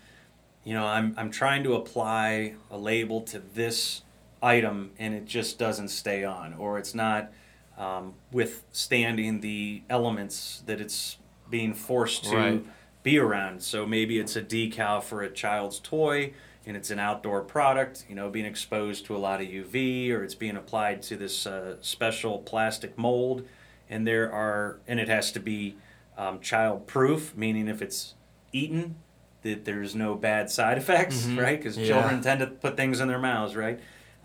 you 0.64 0.74
know, 0.74 0.84
I'm 0.86 1.14
I'm 1.16 1.30
trying 1.30 1.62
to 1.64 1.74
apply 1.74 2.54
a 2.70 2.76
label 2.76 3.22
to 3.22 3.38
this 3.38 4.02
item 4.42 4.90
and 4.98 5.14
it 5.14 5.24
just 5.24 5.58
doesn't 5.58 5.88
stay 5.88 6.22
on, 6.22 6.52
or 6.54 6.78
it's 6.78 6.94
not 6.94 7.32
um, 7.78 8.14
withstanding 8.32 9.40
the 9.40 9.82
elements 9.88 10.62
that 10.66 10.80
it's 10.80 11.18
being 11.50 11.72
forced 11.74 12.24
to 12.24 12.36
Right. 12.36 12.64
be 13.02 13.18
around. 13.18 13.62
So 13.62 13.86
maybe 13.86 14.18
it's 14.18 14.36
a 14.36 14.42
decal 14.42 15.02
for 15.02 15.22
a 15.22 15.30
child's 15.30 15.78
toy 15.80 16.32
and 16.66 16.76
it's 16.76 16.90
an 16.90 16.98
outdoor 16.98 17.42
product, 17.42 18.04
you 18.08 18.14
know, 18.14 18.28
being 18.28 18.46
exposed 18.46 19.06
to 19.06 19.16
a 19.16 19.18
lot 19.18 19.40
of 19.40 19.46
UV 19.48 20.10
or 20.10 20.24
it's 20.24 20.34
being 20.34 20.56
applied 20.56 21.00
to 21.02 21.16
this 21.16 21.46
uh, 21.46 21.76
special 21.80 22.38
plastic 22.38 22.98
mold. 22.98 23.46
And 23.88 24.06
there 24.06 24.32
are, 24.32 24.80
and 24.86 24.98
it 24.98 25.08
has 25.08 25.30
to 25.32 25.40
be 25.40 25.76
um, 26.18 26.40
child 26.40 26.86
proof, 26.86 27.36
meaning 27.36 27.68
if 27.68 27.82
it's 27.82 28.14
eaten, 28.52 28.96
that 29.42 29.64
there's 29.64 29.94
no 29.94 30.14
bad 30.14 30.50
side 30.50 30.78
effects, 30.82 31.26
Mhm. 31.26 31.38
right? 31.40 31.58
Because 31.58 31.76
Yeah. 31.78 31.86
children 31.88 32.20
tend 32.22 32.40
to 32.40 32.46
put 32.46 32.76
things 32.76 33.00
in 33.00 33.08
their 33.08 33.18
mouths, 33.18 33.54
right? 33.54 33.78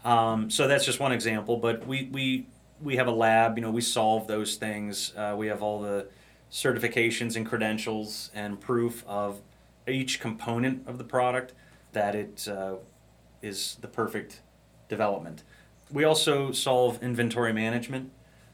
Um, 0.03 0.50
so 0.50 0.68
that's 0.68 0.86
just 0.86 1.00
one 1.00 1.12
example. 1.12 1.58
But 1.58 1.86
we, 1.86 2.10
we, 2.12 2.48
we 2.82 2.96
have 2.96 3.08
a 3.08 3.12
lab, 3.12 3.58
you 3.58 3.62
know, 3.62 3.70
we 3.72 3.82
solve 3.82 4.27
those 4.27 4.56
things. 4.56 5.13
Uh, 5.15 5.36
we 5.38 5.48
have 5.48 5.62
all 5.62 5.80
the 5.80 6.08
certifications 6.51 7.36
and 7.36 7.46
credentials 7.46 8.32
and 8.34 8.60
proof 8.60 9.03
of 9.08 9.41
each 9.88 10.20
component 10.20 10.88
of 10.88 10.98
the 10.98 11.03
product 11.03 11.53
that 11.94 12.15
it 12.15 12.48
uh, 12.48 12.75
is 13.41 13.77
the 13.82 13.88
perfect 13.88 14.41
development. 14.89 15.44
We 15.91 16.03
also 16.03 16.51
solve 16.51 17.01
inventory 17.03 17.53
management. 17.53 18.12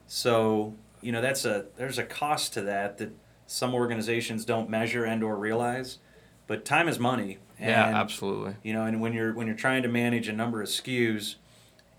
So, 0.07 0.73
you 1.07 1.13
know, 1.13 1.21
that's 1.21 1.45
a 1.45 1.67
there's 1.77 1.97
a 1.97 2.03
cost 2.03 2.51
to 2.55 2.61
that 2.63 2.97
that 2.97 3.13
some 3.45 3.73
organizations 3.73 4.43
don't 4.43 4.69
measure 4.69 5.05
and 5.05 5.23
or 5.23 5.37
realize, 5.37 5.99
but 6.47 6.65
time 6.65 6.89
is 6.89 6.99
money. 6.99 7.37
yeah, 7.57 7.85
absolutely. 7.95 8.55
You 8.61 8.73
know, 8.73 8.83
and 8.83 8.99
when 8.99 9.13
you're 9.13 9.33
when 9.33 9.47
you're 9.47 9.55
trying 9.55 9.83
to 9.83 9.87
manage 9.87 10.27
a 10.27 10.33
number 10.33 10.61
of 10.61 10.67
SKUs 10.67 11.35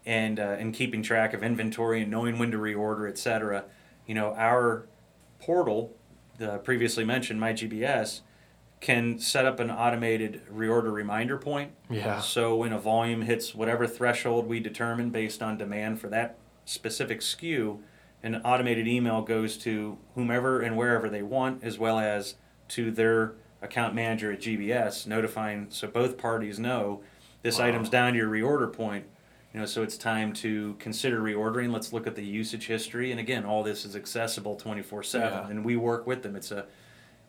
and 0.04 0.38
uh, 0.38 0.56
and 0.58 0.74
keeping 0.74 1.02
track 1.02 1.32
of 1.32 1.42
inventory 1.42 2.02
and 2.02 2.10
knowing 2.10 2.38
when 2.38 2.50
to 2.50 2.58
reorder, 2.58 3.08
et 3.08 3.16
cetera, 3.16 3.64
you 4.06 4.14
know, 4.14 4.34
our 4.34 4.86
portal, 5.40 5.96
the 6.36 6.58
previously 6.58 7.02
mentioned 7.02 7.40
MyGBS, 7.40 8.20
can 8.82 9.18
set 9.18 9.46
up 9.46 9.58
an 9.58 9.70
automated 9.70 10.42
reorder 10.54 10.92
reminder 10.92 11.38
point. 11.38 11.72
Yeah. 11.88 12.20
So 12.20 12.56
when 12.56 12.74
a 12.74 12.78
volume 12.78 13.22
hits 13.22 13.54
whatever 13.54 13.86
threshold 13.86 14.46
we 14.46 14.60
determine 14.60 15.08
based 15.08 15.42
on 15.42 15.56
demand 15.56 15.98
for 15.98 16.08
that 16.08 16.36
specific 16.66 17.20
SKU, 17.20 17.78
an 18.22 18.36
automated 18.36 18.86
email 18.88 19.22
goes 19.22 19.56
to 19.58 19.98
whomever 20.14 20.60
and 20.60 20.76
wherever 20.76 21.08
they 21.08 21.22
want, 21.22 21.62
as 21.62 21.78
well 21.78 21.98
as 21.98 22.34
to 22.68 22.90
their 22.90 23.34
account 23.62 23.94
manager 23.94 24.30
at 24.32 24.40
GBS, 24.40 25.06
notifying 25.06 25.66
so 25.70 25.88
both 25.88 26.18
parties 26.18 26.58
know 26.58 27.00
this 27.42 27.58
Wow. 27.58 27.66
item's 27.66 27.88
down 27.88 28.12
to 28.12 28.18
your 28.18 28.28
reorder 28.28 28.72
point. 28.72 29.04
You 29.54 29.60
know, 29.60 29.66
so 29.66 29.82
it's 29.82 29.96
time 29.96 30.32
to 30.34 30.74
consider 30.78 31.20
reordering. 31.20 31.72
Let's 31.72 31.92
look 31.92 32.06
at 32.06 32.14
the 32.14 32.24
usage 32.24 32.66
history, 32.66 33.10
and 33.10 33.18
again, 33.18 33.44
all 33.44 33.62
this 33.62 33.84
is 33.84 33.96
accessible 33.96 34.56
twenty 34.56 34.82
four 34.82 35.02
seven, 35.02 35.50
and 35.50 35.64
we 35.64 35.76
work 35.76 36.06
with 36.06 36.22
them. 36.22 36.36
It's 36.36 36.50
a 36.50 36.66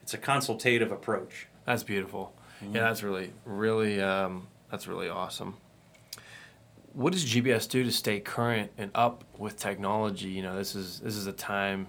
it's 0.01 0.13
a 0.13 0.17
consultative 0.17 0.91
approach. 0.91 1.47
That's 1.65 1.83
beautiful. 1.83 2.33
Mm-hmm. 2.63 2.75
Yeah, 2.75 2.81
that's 2.81 3.03
really, 3.03 3.31
really, 3.45 4.01
um, 4.01 4.47
that's 4.69 4.85
really 4.87 5.07
awesome. 5.07 5.55
What 6.99 7.13
does 7.13 7.25
GBS 7.25 7.69
do 7.69 7.83
to 7.83 7.91
stay 7.91 8.19
current 8.19 8.71
and 8.77 8.91
up 8.93 9.23
with 9.37 9.57
technology? 9.57 10.29
You 10.29 10.43
know, 10.43 10.57
this 10.57 10.75
is 10.75 10.99
this 10.99 11.15
is 11.15 11.27
a 11.27 11.31
time 11.31 11.87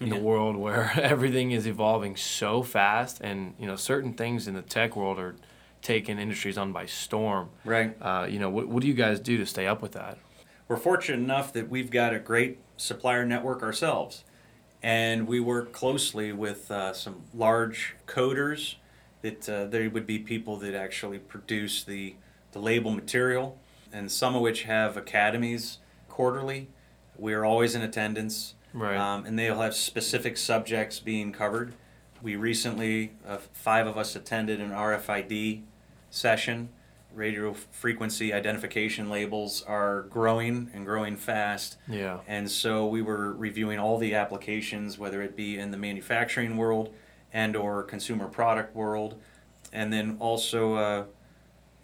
in 0.00 0.08
the 0.08 0.18
world 0.18 0.56
where 0.56 0.90
everything 1.00 1.52
is 1.52 1.66
evolving 1.66 2.16
so 2.16 2.62
fast, 2.62 3.20
and 3.20 3.54
you 3.58 3.66
know, 3.66 3.76
certain 3.76 4.14
things 4.14 4.48
in 4.48 4.54
the 4.54 4.62
tech 4.62 4.96
world 4.96 5.18
are 5.18 5.36
taking 5.80 6.18
industries 6.18 6.58
on 6.58 6.72
by 6.72 6.86
storm. 6.86 7.50
Right. 7.64 7.96
Uh, 8.02 8.26
you 8.28 8.40
know, 8.40 8.50
what 8.50 8.66
what 8.68 8.82
do 8.82 8.88
you 8.88 8.94
guys 8.94 9.20
do 9.20 9.36
to 9.38 9.46
stay 9.46 9.66
up 9.66 9.80
with 9.80 9.92
that? 9.92 10.18
we're 10.68 10.76
fortunate 10.76 11.18
enough 11.18 11.52
that 11.52 11.68
we've 11.68 11.90
got 11.90 12.14
a 12.14 12.18
great 12.18 12.58
supplier 12.76 13.24
network 13.24 13.62
ourselves. 13.62 14.24
And 14.82 15.26
we 15.26 15.40
work 15.40 15.72
closely 15.72 16.32
with 16.32 16.70
uh, 16.70 16.92
some 16.92 17.22
large 17.34 17.94
coaters 18.06 18.76
that 19.22 19.48
uh, 19.48 19.66
they 19.66 19.88
would 19.88 20.06
be 20.06 20.18
people 20.18 20.56
that 20.58 20.74
actually 20.74 21.18
produce 21.18 21.82
the, 21.82 22.14
the 22.52 22.58
label 22.58 22.90
material, 22.90 23.58
and 23.96 24.10
some 24.12 24.34
of 24.34 24.42
which 24.42 24.64
have 24.64 24.96
academies 24.96 25.78
quarterly. 26.08 26.68
We 27.16 27.32
are 27.32 27.44
always 27.44 27.74
in 27.74 27.82
attendance. 27.82 28.54
Right. 28.74 28.96
Um, 28.96 29.24
and 29.24 29.38
they'll 29.38 29.60
have 29.62 29.74
specific 29.74 30.36
subjects 30.36 31.00
being 31.00 31.32
covered. 31.32 31.72
We 32.20 32.36
recently, 32.36 33.12
uh, 33.26 33.38
five 33.54 33.86
of 33.86 33.96
us 33.96 34.14
attended 34.14 34.60
an 34.60 34.70
RFID 34.70 35.62
session. 36.10 36.68
Radio 37.14 37.54
frequency 37.54 38.34
identification 38.34 39.08
labels 39.08 39.62
are 39.62 40.02
growing 40.02 40.70
and 40.74 40.84
growing 40.84 41.16
fast. 41.16 41.78
Yeah. 41.88 42.18
And 42.28 42.50
so 42.50 42.86
we 42.86 43.00
were 43.00 43.32
reviewing 43.32 43.78
all 43.78 43.96
the 43.96 44.14
applications, 44.14 44.98
whether 44.98 45.22
it 45.22 45.34
be 45.34 45.58
in 45.58 45.70
the 45.70 45.78
manufacturing 45.78 46.58
world 46.58 46.94
and 47.32 47.56
or 47.56 47.82
consumer 47.82 48.28
product 48.28 48.76
world. 48.76 49.18
And 49.72 49.90
then 49.90 50.18
also, 50.20 50.74
uh, 50.74 51.04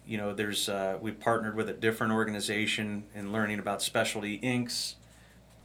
you 0.05 0.17
know, 0.17 0.33
there's 0.33 0.69
uh, 0.69 0.97
we 1.01 1.11
partnered 1.11 1.55
with 1.55 1.69
a 1.69 1.73
different 1.73 2.13
organization 2.13 3.05
in 3.15 3.31
learning 3.31 3.59
about 3.59 3.81
specialty 3.81 4.35
inks. 4.35 4.95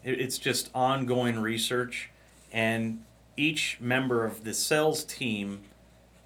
It, 0.04 0.20
it's 0.20 0.38
just 0.38 0.70
ongoing 0.74 1.40
research, 1.40 2.10
and 2.52 3.04
each 3.36 3.78
member 3.80 4.24
of 4.24 4.44
the 4.44 4.54
sales 4.54 5.04
team 5.04 5.62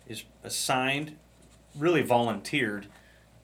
is 0.06 0.24
assigned, 0.42 1.16
really 1.76 2.02
volunteered, 2.02 2.86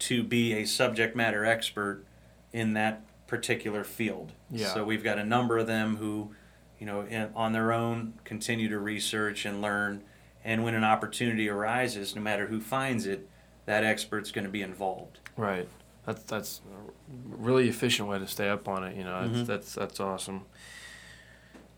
to 0.00 0.22
be 0.22 0.52
a 0.54 0.64
subject 0.64 1.16
matter 1.16 1.44
expert 1.44 2.04
in 2.52 2.74
that 2.74 3.02
particular 3.26 3.84
field. 3.84 4.32
Yeah. 4.50 4.72
So 4.74 4.84
we've 4.84 5.04
got 5.04 5.18
a 5.18 5.24
number 5.24 5.58
of 5.58 5.66
them 5.66 5.96
who, 5.96 6.34
you 6.78 6.86
know, 6.86 7.02
in, 7.02 7.30
on 7.34 7.52
their 7.52 7.72
own 7.72 8.14
continue 8.24 8.68
to 8.68 8.78
research 8.78 9.44
and 9.44 9.60
learn. 9.60 10.02
And 10.44 10.64
when 10.64 10.74
an 10.74 10.84
opportunity 10.84 11.48
arises, 11.48 12.14
no 12.14 12.22
matter 12.22 12.46
who 12.46 12.60
finds 12.60 13.06
it, 13.06 13.28
that 13.68 13.84
expert's 13.84 14.30
going 14.32 14.46
to 14.46 14.50
be 14.50 14.62
involved. 14.62 15.18
Right. 15.36 15.68
That's 16.06 16.22
that's 16.22 16.60
a 16.74 16.90
really 17.36 17.68
efficient 17.68 18.08
way 18.08 18.18
to 18.18 18.26
stay 18.26 18.48
up 18.48 18.66
on 18.66 18.82
it. 18.82 18.96
You 18.96 19.04
know, 19.04 19.28
that's 19.28 19.42
Mhm. 19.42 19.46
that's, 19.46 19.74
that's 19.74 20.00
awesome. 20.00 20.46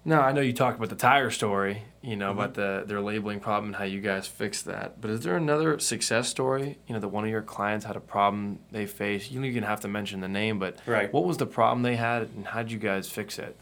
Now 0.05 0.23
I 0.23 0.31
know 0.33 0.41
you 0.41 0.53
talked 0.53 0.77
about 0.79 0.89
the 0.89 0.95
tire 0.95 1.31
story. 1.31 1.83
You 2.01 2.15
know 2.17 2.31
Mm-hmm. 2.31 2.39
about 2.41 2.55
the 2.55 2.85
their 2.87 3.01
labeling 3.01 3.41
problem 3.41 3.67
and 3.67 3.77
how 3.77 3.85
you 3.85 4.01
guys 4.01 4.29
fixed 4.29 4.67
that. 4.67 5.01
But 5.01 5.11
is 5.11 5.21
there 5.25 5.37
another 5.37 5.81
success 5.81 6.29
story? 6.29 6.79
You 6.87 6.95
know 6.95 7.01
that 7.01 7.09
one 7.09 7.25
of 7.25 7.31
your 7.31 7.43
clients 7.43 7.85
had 7.85 7.97
a 7.97 8.01
problem 8.01 8.61
they 8.71 8.87
faced. 8.87 9.33
You 9.33 9.41
don't 9.41 9.47
even 9.47 9.65
have 9.65 9.81
to 9.81 9.89
mention 9.89 10.21
the 10.21 10.29
name, 10.29 10.61
but 10.61 10.79
Right. 10.87 11.13
what 11.13 11.25
was 11.25 11.39
the 11.39 11.47
problem 11.47 11.83
they 11.83 11.97
had 11.97 12.23
and 12.37 12.47
how 12.47 12.63
did 12.63 12.71
you 12.71 12.79
guys 12.79 13.11
fix 13.11 13.37
it? 13.37 13.57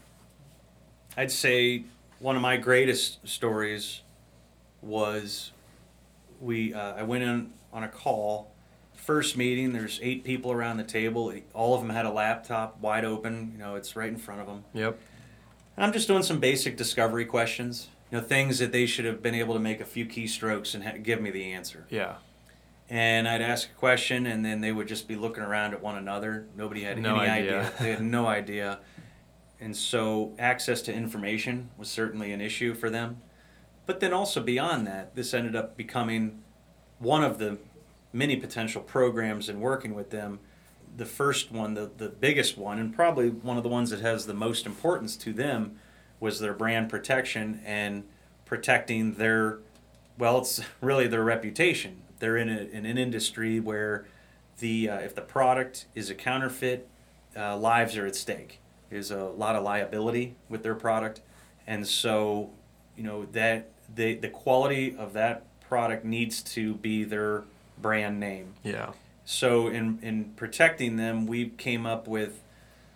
I'd 1.17 1.31
say 1.31 1.83
one 2.19 2.35
of 2.35 2.43
my 2.43 2.57
greatest 2.57 3.27
stories 3.27 4.01
was 4.83 5.51
we 6.39 6.75
uh, 6.75 6.93
I 6.93 7.01
went 7.03 7.23
in 7.23 7.51
on 7.73 7.83
a 7.83 7.87
call. 7.87 8.51
First 8.93 9.37
meeting, 9.37 9.73
there's 9.73 9.99
eight 10.03 10.23
people 10.23 10.51
around 10.51 10.77
the 10.77 10.83
table. 10.83 11.33
All 11.53 11.73
of 11.73 11.81
them 11.81 11.89
had 11.89 12.05
a 12.05 12.11
laptop 12.11 12.79
wide 12.79 13.05
open. 13.05 13.51
You 13.53 13.57
know, 13.57 13.75
it's 13.75 13.95
right 13.95 14.09
in 14.09 14.17
front 14.17 14.41
of 14.41 14.47
them. 14.47 14.63
Yep. 14.73 14.99
And 15.77 15.85
I'm 15.85 15.93
just 15.93 16.07
doing 16.07 16.23
some 16.23 16.39
basic 16.39 16.75
discovery 16.77 17.25
questions. 17.25 17.87
You 18.11 18.17
know, 18.19 18.23
things 18.23 18.59
that 18.59 18.71
they 18.71 18.85
should 18.85 19.05
have 19.05 19.21
been 19.21 19.35
able 19.35 19.53
to 19.53 19.59
make 19.59 19.79
a 19.79 19.85
few 19.85 20.05
keystrokes 20.05 20.75
and 20.75 20.83
ha- 20.83 20.97
give 21.01 21.21
me 21.21 21.29
the 21.31 21.53
answer. 21.53 21.85
Yeah. 21.89 22.15
And 22.89 23.27
I'd 23.27 23.41
ask 23.41 23.69
a 23.69 23.73
question, 23.75 24.25
and 24.25 24.43
then 24.43 24.61
they 24.61 24.71
would 24.71 24.87
just 24.87 25.07
be 25.07 25.15
looking 25.15 25.43
around 25.43 25.73
at 25.73 25.81
one 25.81 25.95
another. 25.95 26.47
Nobody 26.57 26.83
had 26.83 26.97
No 26.97 27.17
any 27.19 27.29
idea. 27.29 27.59
idea. 27.59 27.71
They 27.79 27.91
had 27.91 28.01
no 28.01 28.25
idea. 28.27 28.79
And 29.61 29.75
so, 29.77 30.33
access 30.39 30.81
to 30.83 30.93
information 30.93 31.69
was 31.77 31.87
certainly 31.89 32.31
an 32.31 32.41
issue 32.41 32.73
for 32.73 32.89
them. 32.89 33.21
But 33.85 33.99
then, 33.99 34.11
also 34.11 34.41
beyond 34.41 34.87
that, 34.87 35.15
this 35.15 35.33
ended 35.33 35.55
up 35.55 35.77
becoming 35.77 36.41
one 36.99 37.23
of 37.23 37.37
the 37.37 37.57
many 38.13 38.35
potential 38.35 38.81
programs 38.81 39.49
in 39.49 39.59
working 39.59 39.93
with 39.93 40.09
them. 40.09 40.39
The 40.95 41.05
first 41.05 41.51
one, 41.51 41.75
the, 41.75 41.89
the 41.97 42.09
biggest 42.09 42.57
one, 42.57 42.79
and 42.79 42.93
probably 42.93 43.29
one 43.29 43.57
of 43.57 43.63
the 43.63 43.69
ones 43.69 43.89
that 43.91 44.01
has 44.01 44.25
the 44.25 44.33
most 44.33 44.65
importance 44.65 45.15
to 45.17 45.33
them, 45.33 45.79
was 46.19 46.39
their 46.39 46.53
brand 46.53 46.89
protection 46.89 47.61
and 47.65 48.03
protecting 48.45 49.13
their, 49.13 49.59
well, 50.17 50.39
it's 50.39 50.61
really 50.81 51.07
their 51.07 51.23
reputation 51.23 52.01
they're 52.19 52.37
in, 52.37 52.49
a, 52.49 52.61
in 52.71 52.85
an 52.85 52.97
industry 52.97 53.59
where 53.59 54.05
the 54.59 54.89
uh, 54.89 54.99
if 54.99 55.15
the 55.15 55.21
product 55.21 55.85
is 55.95 56.09
a 56.09 56.15
counterfeit, 56.15 56.87
uh, 57.35 57.57
lives 57.57 57.97
are 57.97 58.05
at 58.05 58.15
stake. 58.15 58.59
There's 58.89 59.11
a 59.11 59.23
lot 59.23 59.55
of 59.55 59.63
liability 59.63 60.35
with 60.49 60.63
their 60.63 60.75
product, 60.75 61.21
and 61.65 61.87
so 61.87 62.51
you 62.95 63.03
know 63.03 63.25
that 63.31 63.71
the 63.93 64.15
the 64.15 64.29
quality 64.29 64.95
of 64.95 65.13
that 65.13 65.45
product 65.69 66.03
needs 66.03 66.41
to 66.41 66.73
be 66.73 67.03
their 67.03 67.43
brand 67.77 68.19
name. 68.19 68.55
Yeah. 68.63 68.91
So 69.23 69.67
in 69.67 69.99
in 70.01 70.33
protecting 70.35 70.97
them, 70.97 71.27
we 71.27 71.49
came 71.49 71.85
up 71.85 72.07
with 72.07 72.41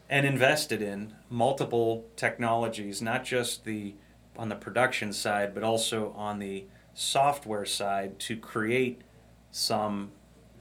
and 0.10 0.26
invested 0.26 0.82
in 0.82 1.14
multiple 1.30 2.06
technologies, 2.16 3.02
not 3.02 3.24
just 3.24 3.64
the 3.64 3.94
on 4.36 4.50
the 4.50 4.56
production 4.56 5.14
side, 5.14 5.54
but 5.54 5.64
also 5.64 6.12
on 6.14 6.40
the 6.40 6.66
software 6.96 7.66
side 7.66 8.18
to 8.20 8.36
create 8.36 9.02
some 9.52 10.12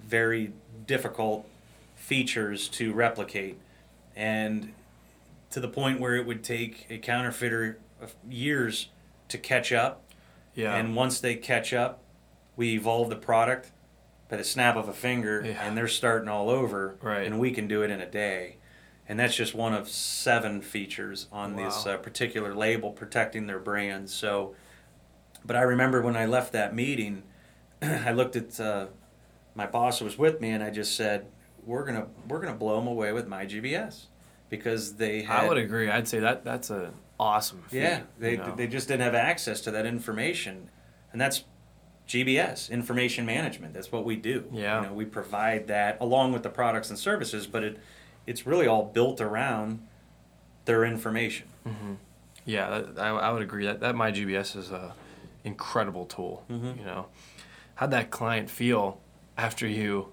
very 0.05 0.53
difficult 0.87 1.49
features 1.97 2.69
to 2.69 2.93
replicate 2.93 3.59
and 4.15 4.73
to 5.51 5.61
the 5.61 5.69
point 5.69 6.01
where 6.01 6.17
it 6.17 6.27
would 6.27 6.43
take 6.43 6.87
a 6.91 6.99
counterfeiter 6.99 7.79
years 8.29 8.89
to 9.29 9.39
catch 9.39 9.73
up 9.73 10.03
Yeah. 10.55 10.75
and 10.77 10.95
once 10.97 11.21
they 11.21 11.35
catch 11.37 11.73
up 11.73 12.03
we 12.57 12.75
evolve 12.75 13.09
the 13.11 13.17
product 13.17 13.73
by 14.29 14.37
the 14.37 14.45
snap 14.45 14.77
of 14.77 14.89
a 14.89 14.93
finger 14.93 15.43
Yeah. 15.45 15.63
and 15.67 15.77
they're 15.77 15.89
starting 15.89 16.29
all 16.29 16.51
over 16.51 16.97
Right. 17.01 17.27
and 17.27 17.39
we 17.39 17.51
can 17.53 17.67
do 17.69 17.83
it 17.83 17.91
in 17.91 18.01
a 18.01 18.11
day 18.11 18.57
and 19.09 19.19
that's 19.19 19.35
just 19.35 19.55
one 19.55 19.75
of 19.75 19.89
seven 19.89 20.61
features 20.63 21.27
on 21.33 21.57
this 21.57 21.87
uh, 21.87 21.97
particular 21.97 22.55
label 22.55 22.91
protecting 22.93 23.47
their 23.47 23.59
brand 23.59 24.09
so 24.11 24.55
but 25.45 25.57
i 25.57 25.63
remember 25.63 26.01
when 26.03 26.17
i 26.17 26.25
left 26.27 26.53
that 26.53 26.75
meeting 26.75 27.23
i 27.83 28.11
looked 28.13 28.37
at 28.37 28.59
uh, 28.61 28.87
my 29.55 29.67
boss 29.67 29.99
who 29.99 30.05
was 30.05 30.17
with 30.19 30.41
me 30.41 30.51
and 30.51 30.63
i 30.63 30.71
just 30.71 30.95
said 30.97 31.27
we're 31.65 31.85
gonna 31.85 32.07
we're 32.29 32.41
gonna 32.41 32.55
blow 32.57 32.77
them 32.77 32.89
away 32.89 33.13
with 33.13 33.29
MyGBS 33.29 34.07
because 34.49 34.95
they 34.97 35.23
had 35.23 35.45
I 35.45 35.49
would 35.49 35.59
agree. 35.59 35.89
I'd 35.89 36.09
say 36.09 36.19
that 36.19 36.45
that's 36.45 36.71
an 36.71 36.93
awesome. 37.23 37.63
Feat, 37.69 37.81
yeah, 37.81 38.01
they, 38.19 38.33
you 38.33 38.37
know? 38.39 38.55
they 38.57 38.67
just 38.67 38.89
didn't 38.89 39.03
have 39.03 39.15
access 39.15 39.61
to 39.63 39.71
that 39.71 39.87
information. 39.87 40.69
And 41.13 41.21
that's 41.21 41.45
GBS, 42.09 42.71
information 42.71 43.25
management. 43.25 43.75
That's 43.75 43.93
what 43.93 44.05
we 44.05 44.17
do. 44.17 44.45
Yeah. 44.53 44.81
You 44.83 44.87
know, 44.89 44.93
we 44.93 45.05
provide 45.05 45.69
that 45.69 45.99
along 46.01 46.33
with 46.33 46.43
the 46.43 46.51
products 46.51 46.91
and 46.91 46.99
services, 46.99 47.47
but 47.47 47.63
it 47.63 47.79
it's 48.27 48.47
really 48.47 48.67
all 48.67 48.85
built 48.85 49.21
around 49.21 49.87
their 50.65 50.85
information. 50.85 51.49
Mm-hmm. 51.67 51.95
Yeah, 52.45 52.83
I, 52.99 53.09
I 53.09 53.33
would 53.33 53.43
agree 53.43 53.67
that 53.67 53.81
that 53.81 53.95
MyGBS 53.95 54.57
is 54.57 54.71
a 54.71 54.95
incredible 55.45 56.07
tool. 56.07 56.45
Mhm. 56.51 56.79
You 56.79 56.85
know, 56.85 57.07
how'd 57.77 57.91
that 57.93 58.11
client 58.11 58.51
feel 58.51 59.01
after 59.39 59.67
you, 59.67 60.13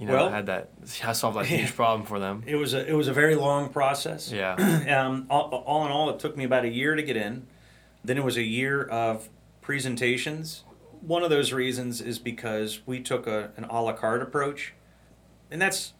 you 0.00 0.06
know, 0.06 0.14
Well- 0.14 0.30
had 0.30 0.46
that 0.46 0.70
I 1.04 1.12
solved 1.12 1.36
that 1.36 1.44
huge 1.44 1.76
problem 1.76 2.06
for 2.06 2.18
them? 2.18 2.42
It 2.46 2.56
was 2.56 2.72
a 2.72 2.88
it 2.88 2.94
was 2.94 3.06
a 3.06 3.12
very 3.12 3.34
long 3.34 3.68
process. 3.68 4.32
Yeah, 4.32 4.54
um, 4.98 5.26
all, 5.28 5.50
all 5.66 5.84
in 5.84 5.92
all, 5.92 6.08
it 6.08 6.18
took 6.18 6.38
me 6.38 6.44
about 6.44 6.64
a 6.64 6.70
year 6.70 6.94
to 6.96 7.02
get 7.02 7.16
in. 7.16 7.46
Then 8.02 8.16
it 8.16 8.24
was 8.24 8.38
a 8.38 8.42
year 8.42 8.82
of 8.82 9.28
presentations. 9.60 10.64
One 11.02 11.22
of 11.22 11.28
those 11.28 11.52
reasons 11.52 12.00
is 12.00 12.18
because 12.18 12.80
we 12.86 13.00
took 13.00 13.26
a, 13.26 13.50
an 13.58 13.64
a 13.64 13.82
la 13.82 13.92
carte 13.92 14.22
approach, 14.22 14.72
and 15.50 15.60
that's 15.60 15.92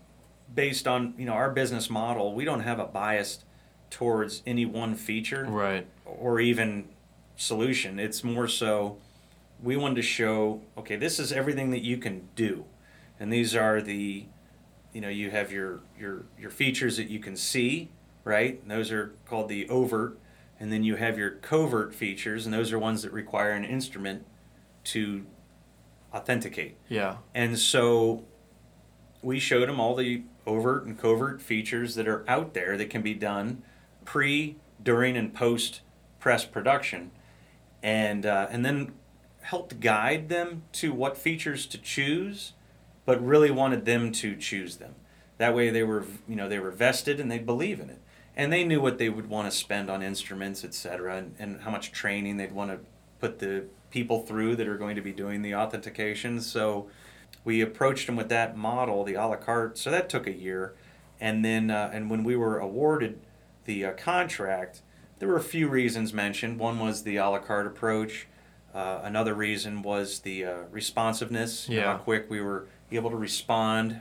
based 0.54 0.88
on 0.88 1.12
you 1.19 1.26
know 1.26 1.35
our 1.35 1.50
business 1.50 1.90
model. 1.90 2.33
We 2.33 2.47
don't 2.47 2.61
have 2.61 2.78
a 2.78 2.87
bias 2.87 3.45
towards 3.90 4.42
any 4.47 4.64
one 4.64 4.95
feature 4.95 5.45
right. 5.45 5.87
or 6.07 6.40
even 6.40 6.88
solution. 7.37 7.99
It's 7.99 8.25
more 8.25 8.49
so 8.49 8.97
we 9.62 9.76
wanted 9.76 9.97
to 9.97 10.02
show 10.02 10.62
okay, 10.78 10.97
this 10.97 11.19
is 11.19 11.33
everything 11.33 11.71
that 11.71 11.83
you 11.83 11.99
can 11.99 12.28
do, 12.35 12.64
and 13.20 13.32
these 13.32 13.54
are 13.54 13.80
the 13.80 14.26
you 14.92 15.00
know 15.00 15.08
you 15.08 15.30
have 15.30 15.52
your 15.52 15.80
your 15.96 16.24
your 16.36 16.50
features 16.50 16.96
that 16.96 17.08
you 17.08 17.20
can 17.20 17.36
see 17.36 17.90
right? 18.24 18.61
And 18.62 18.70
those 18.70 18.92
are 18.92 19.14
called 19.26 19.48
the 19.48 19.68
overt. 19.68 20.18
And 20.59 20.72
then 20.72 20.85
you 20.85 20.96
have 20.96 21.16
your 21.18 21.30
covert 21.30 21.94
features 21.94 22.44
and 22.44 22.54
those 22.54 22.72
are 22.72 22.78
ones 22.78 23.02
that 23.02 23.12
require 23.12 23.52
an 23.52 23.64
instrument 23.64 24.26
to 24.85 25.24
authenticate. 26.12 26.76
Yeah, 26.88 27.16
and 27.35 27.59
so 27.59 28.24
we 29.22 29.38
showed 29.38 29.68
them 29.68 29.80
all 29.80 29.94
the 29.94 30.22
overt 30.46 30.85
and 30.85 30.98
covert 30.98 31.40
features 31.40 31.94
that 31.94 32.06
are 32.06 32.24
out 32.28 32.52
there 32.52 32.76
that 32.76 32.90
can 32.90 33.00
be 33.00 33.14
done 33.14 33.62
pre, 34.04 34.56
during, 34.83 35.16
and 35.16 35.33
post 35.33 35.80
press 36.18 36.44
production, 36.44 37.11
and 37.83 38.26
uh, 38.26 38.48
and 38.50 38.64
then 38.64 38.92
helped 39.42 39.80
guide 39.80 40.28
them 40.28 40.64
to 40.72 40.92
what 40.92 41.16
features 41.16 41.64
to 41.66 41.78
choose, 41.78 42.52
but 43.11 43.27
really 43.27 43.51
wanted 43.51 43.87
them 43.87 44.12
to 44.12 44.37
choose 44.37 44.77
them. 44.77 44.94
That 45.38 45.53
way, 45.53 45.70
they 45.70 45.83
were 45.83 46.05
you 46.29 46.37
know 46.37 46.49
they 46.49 46.61
were 46.61 46.70
vested 46.70 47.18
and 47.18 47.29
they 47.29 47.40
believe 47.40 47.81
in 47.81 47.90
it, 47.90 47.99
and 48.37 48.53
they 48.53 48.62
knew 48.62 48.81
what 48.81 48.99
they 48.99 49.09
would 49.09 49.29
want 49.29 49.51
to 49.51 49.57
spend 49.57 49.90
on 49.90 50.01
instruments, 50.01 50.62
etc., 50.64 51.16
and, 51.16 51.35
and 51.40 51.62
how 51.62 51.73
much 51.73 51.90
training 51.90 52.37
they'd 52.37 52.53
want 52.53 52.70
to 52.70 52.79
put 53.18 53.40
the 53.40 53.64
people 53.90 54.20
through 54.20 54.55
that 54.55 54.68
are 54.68 54.79
going 54.79 54.94
to 54.94 55.03
be 55.03 55.11
doing 55.11 55.42
the 55.42 55.57
authentication. 55.57 56.40
So 56.40 56.88
we 57.44 57.61
approached 57.61 58.07
them 58.07 58.14
with 58.14 58.29
that 58.29 58.57
model, 58.57 59.03
the 59.03 59.14
a 59.14 59.27
la 59.27 59.35
carte. 59.35 59.77
So 59.77 59.90
that 59.90 60.09
took 60.09 60.29
a 60.29 60.33
year, 60.33 60.77
and 61.20 61.44
then 61.44 61.68
uh, 61.68 61.90
and 61.92 62.11
when 62.11 62.23
we 62.23 62.37
were 62.37 62.61
awarded 62.61 63.18
the 63.64 63.87
uh, 63.87 63.92
contract, 63.94 64.83
there 65.18 65.27
were 65.27 65.37
a 65.37 65.42
few 65.42 65.66
reasons 65.66 66.12
mentioned. 66.12 66.61
One 66.61 66.79
was 66.79 67.03
the 67.03 67.16
a 67.16 67.29
la 67.29 67.40
carte 67.40 67.66
approach. 67.66 68.29
Uh, 68.73 69.01
another 69.03 69.35
reason 69.35 69.83
was 69.83 70.20
the 70.20 70.44
uh, 70.44 70.55
responsiveness. 70.70 71.68
you 71.68 71.81
know, 71.81 71.87
how 71.88 71.96
quick 71.96 72.31
we 72.31 72.40
were 72.40 72.68
able 72.96 73.11
to 73.11 73.16
respond. 73.16 74.00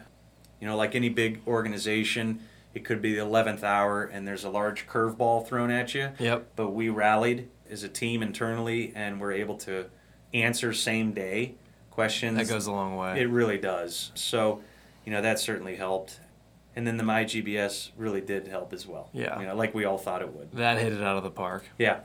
You 0.59 0.67
know, 0.67 0.75
like 0.75 0.93
any 0.95 1.09
big 1.09 1.41
organization, 1.47 2.41
it 2.73 2.83
could 2.83 3.01
be 3.01 3.13
the 3.15 3.21
eleventh 3.21 3.63
hour, 3.63 4.03
and 4.03 4.27
there's 4.27 4.43
a 4.43 4.49
large 4.49 4.87
curveball 4.87 5.47
thrown 5.47 5.71
at 5.71 5.93
you 5.93 6.11
yep, 6.19 6.49
but 6.55 6.71
we 6.71 6.89
rallied 6.89 7.49
as 7.69 7.83
a 7.83 7.89
team 7.89 8.21
internally 8.21 8.91
and 8.95 9.19
were 9.21 9.31
able 9.31 9.55
to 9.57 9.85
answer 10.33 10.73
same 10.73 11.13
day 11.13 11.55
questions. 11.91 12.37
that 12.37 12.47
goes 12.47 12.67
a 12.67 12.71
long 12.71 12.95
way. 12.95 13.19
It 13.21 13.29
really 13.29 13.57
does. 13.57 14.11
So, 14.15 14.61
you 15.05 15.11
know, 15.11 15.21
that 15.21 15.39
certainly 15.39 15.75
helped. 15.75 16.19
And 16.75 16.85
then 16.87 16.97
the 16.97 17.03
MyGBS 17.03 17.91
really 17.97 18.21
did 18.21 18.47
help 18.47 18.71
as 18.73 18.85
well. 18.87 19.09
Yeah. 19.11 19.39
You 19.39 19.47
know, 19.47 19.55
like 19.55 19.73
we 19.73 19.85
all 19.85 19.97
thought 19.97 20.21
it 20.21 20.33
would. 20.33 20.51
that 20.53 20.77
hit 20.77 20.93
it 20.93 21.01
out 21.01 21.17
of 21.17 21.23
the 21.23 21.31
park. 21.31 21.65
Yeah. 21.77 21.99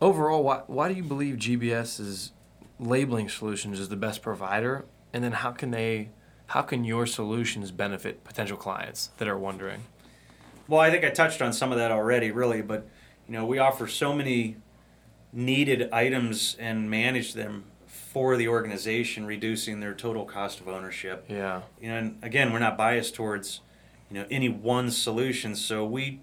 Overall, 0.00 0.42
why 0.42 0.62
why 0.66 0.88
do 0.88 0.94
you 0.94 1.02
believe 1.02 1.36
GBS's 1.36 2.32
labeling 2.78 3.28
solutions 3.28 3.78
is 3.78 3.88
the 3.88 3.96
best 3.96 4.20
provider? 4.22 4.84
And 5.12 5.22
then 5.22 5.32
how 5.32 5.50
can 5.52 5.70
they, 5.70 6.10
how 6.46 6.62
can 6.62 6.84
your 6.84 7.06
solutions 7.06 7.70
benefit 7.70 8.24
potential 8.24 8.56
clients 8.56 9.10
that 9.18 9.28
are 9.28 9.38
wondering? 9.38 9.84
Well, 10.68 10.80
I 10.80 10.90
think 10.90 11.04
I 11.04 11.10
touched 11.10 11.42
on 11.42 11.52
some 11.52 11.72
of 11.72 11.78
that 11.78 11.90
already, 11.90 12.30
really, 12.30 12.62
but 12.62 12.88
you 13.26 13.34
know, 13.34 13.44
we 13.44 13.58
offer 13.58 13.86
so 13.86 14.14
many 14.14 14.56
needed 15.32 15.90
items 15.92 16.56
and 16.58 16.90
manage 16.90 17.34
them 17.34 17.64
for 17.86 18.36
the 18.36 18.48
organization, 18.48 19.26
reducing 19.26 19.80
their 19.80 19.94
total 19.94 20.24
cost 20.24 20.60
of 20.60 20.68
ownership. 20.68 21.24
Yeah, 21.28 21.62
you 21.80 21.88
know, 21.88 21.96
and 21.96 22.18
again, 22.22 22.52
we're 22.52 22.58
not 22.58 22.76
biased 22.76 23.14
towards, 23.14 23.60
you 24.10 24.18
know, 24.18 24.26
any 24.30 24.48
one 24.48 24.90
solution. 24.90 25.56
So 25.56 25.84
we 25.84 26.20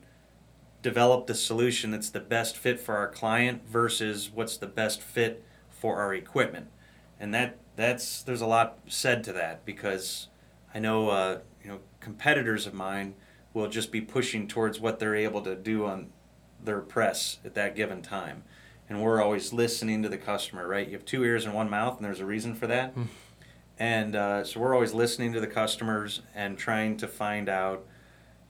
develop 0.82 1.28
the 1.28 1.36
solution 1.36 1.91
that's 1.91 2.10
the 2.10 2.19
best 2.19 2.56
fit 2.56 2.80
for 2.80 2.95
our 2.95 3.08
client 3.08 3.67
versus 3.67 4.30
what's 4.32 4.58
the 4.58 4.67
best 4.67 5.02
fit 5.02 5.43
for 5.69 5.97
our 5.97 6.13
equipment, 6.13 6.67
and 7.19 7.34
that 7.34 7.58
that's 7.80 8.24
there's 8.24 8.42
a 8.42 8.46
lot 8.48 8.80
said 8.88 9.24
to 9.24 9.34
that 9.34 9.65
because 9.65 10.28
I 10.74 10.80
know 10.80 11.10
uh, 11.10 11.39
you 11.63 11.72
know 11.72 11.80
competitors 12.00 12.68
of 12.68 12.74
mine 12.74 13.15
will 13.54 13.68
just 13.68 13.92
be 13.92 14.02
pushing 14.02 14.48
towards 14.48 14.80
what 14.80 15.00
they're 15.00 15.15
able 15.15 15.42
to 15.42 15.56
do 15.56 15.86
on 15.86 16.10
their 16.63 16.82
press 16.82 17.39
at 17.46 17.56
that 17.56 17.76
given 17.76 18.02
time. 18.02 18.44
And 18.89 19.02
we're 19.02 19.22
always 19.22 19.54
listening 19.54 20.02
to 20.04 20.10
the 20.10 20.18
customer, 20.18 20.68
right? 20.68 20.88
You 20.88 20.94
have 20.94 21.06
two 21.06 21.24
ears 21.24 21.46
and 21.46 21.54
one 21.54 21.70
mouth, 21.70 21.98
and 21.98 22.06
there's 22.06 22.20
a 22.20 22.26
reason 22.26 22.56
for 22.56 22.68
that. 22.68 22.94
And 23.78 24.15
uh, 24.15 24.44
so 24.44 24.60
we're 24.60 24.74
always 24.74 24.94
listening 24.94 25.32
to 25.34 25.39
the 25.39 25.48
customers 25.48 26.22
and 26.36 26.58
trying 26.58 26.98
to 26.98 27.08
find 27.08 27.48
out, 27.48 27.86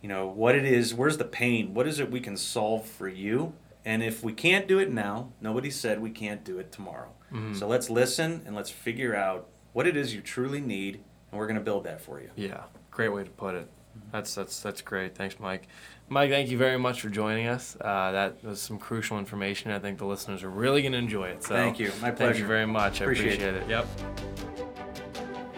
you 0.02 0.10
know, 0.10 0.28
what 0.28 0.56
it 0.56 0.66
is, 0.66 0.94
where's 0.94 1.18
the 1.18 1.26
pain, 1.26 1.74
what 1.74 1.88
is 1.88 2.00
it 2.00 2.10
we 2.10 2.20
can 2.20 2.36
solve 2.38 2.86
for 2.86 3.08
you. 3.08 3.54
And 3.86 4.04
if 4.04 4.24
we 4.24 4.34
can't 4.34 4.68
do 4.68 4.78
it 4.80 4.92
now, 4.92 5.32
nobody 5.42 5.70
said 5.70 6.02
we 6.02 6.10
can't 6.12 6.44
do 6.44 6.60
it 6.60 6.72
tomorrow. 6.72 7.12
So 7.54 7.68
let's 7.68 7.90
listen 7.92 8.42
and 8.46 8.56
let's 8.56 8.72
figure 8.72 9.16
out 9.16 9.48
what 9.74 9.86
it 9.86 9.96
is 9.96 10.16
you 10.16 10.22
truly 10.22 10.60
need, 10.62 10.96
and 11.32 11.40
we're 11.40 11.46
going 11.46 11.60
to 11.60 11.64
build 11.64 11.84
that 11.84 12.02
for 12.02 12.20
you. 12.20 12.32
yeah, 12.36 12.64
great 12.90 13.10
way 13.10 13.24
to 13.24 13.30
put 13.30 13.54
it. 13.54 13.70
That's 14.12 14.34
that's 14.34 14.60
that's 14.62 14.82
great. 14.82 15.14
Thanks, 15.16 15.40
Mike. 15.40 15.68
Mike, 16.08 16.32
thank 16.32 16.50
you 16.50 16.58
very 16.58 16.80
much 16.80 17.02
for 17.02 17.10
joining 17.10 17.46
us. 17.48 17.78
Uh, 17.80 18.12
that 18.12 18.44
was 18.44 18.60
some 18.60 18.80
crucial 18.80 19.20
information. 19.20 19.70
I 19.72 19.78
think 19.78 20.00
the 20.00 20.06
listeners 20.06 20.42
are 20.44 20.50
really 20.50 20.82
going 20.82 20.94
to 20.94 20.98
enjoy 20.98 21.28
it. 21.30 21.44
So 21.44 21.54
Thank 21.56 21.80
you. 21.80 21.92
My 22.02 22.10
pleasure. 22.10 22.34
Thank 22.34 22.38
you 22.40 22.48
very 22.48 22.66
much. 22.66 23.02
I 23.02 23.06
Appreciate 23.06 23.34
appreciate 23.44 23.54
it. 23.56 23.70
Yep. 23.70 24.69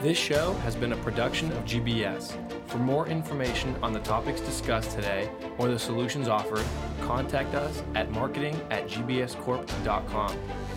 This 0.02 0.18
show 0.18 0.54
has 0.64 0.76
been 0.76 0.94
a 0.94 0.98
production 0.98 1.52
of 1.52 1.64
GBS. 1.64 2.36
For 2.68 2.80
more 2.80 3.08
information 3.08 3.76
on 3.84 3.94
the 3.94 4.00
topics 4.00 4.42
discussed 4.42 4.96
today 4.96 5.30
or 5.60 5.68
the 5.68 5.78
solutions 5.78 6.28
offered, 6.28 6.66
contact 7.02 7.54
us 7.54 7.84
at 7.94 8.10
marketing 8.10 8.60
at 8.72 8.88
gbscorp.com. 8.88 10.36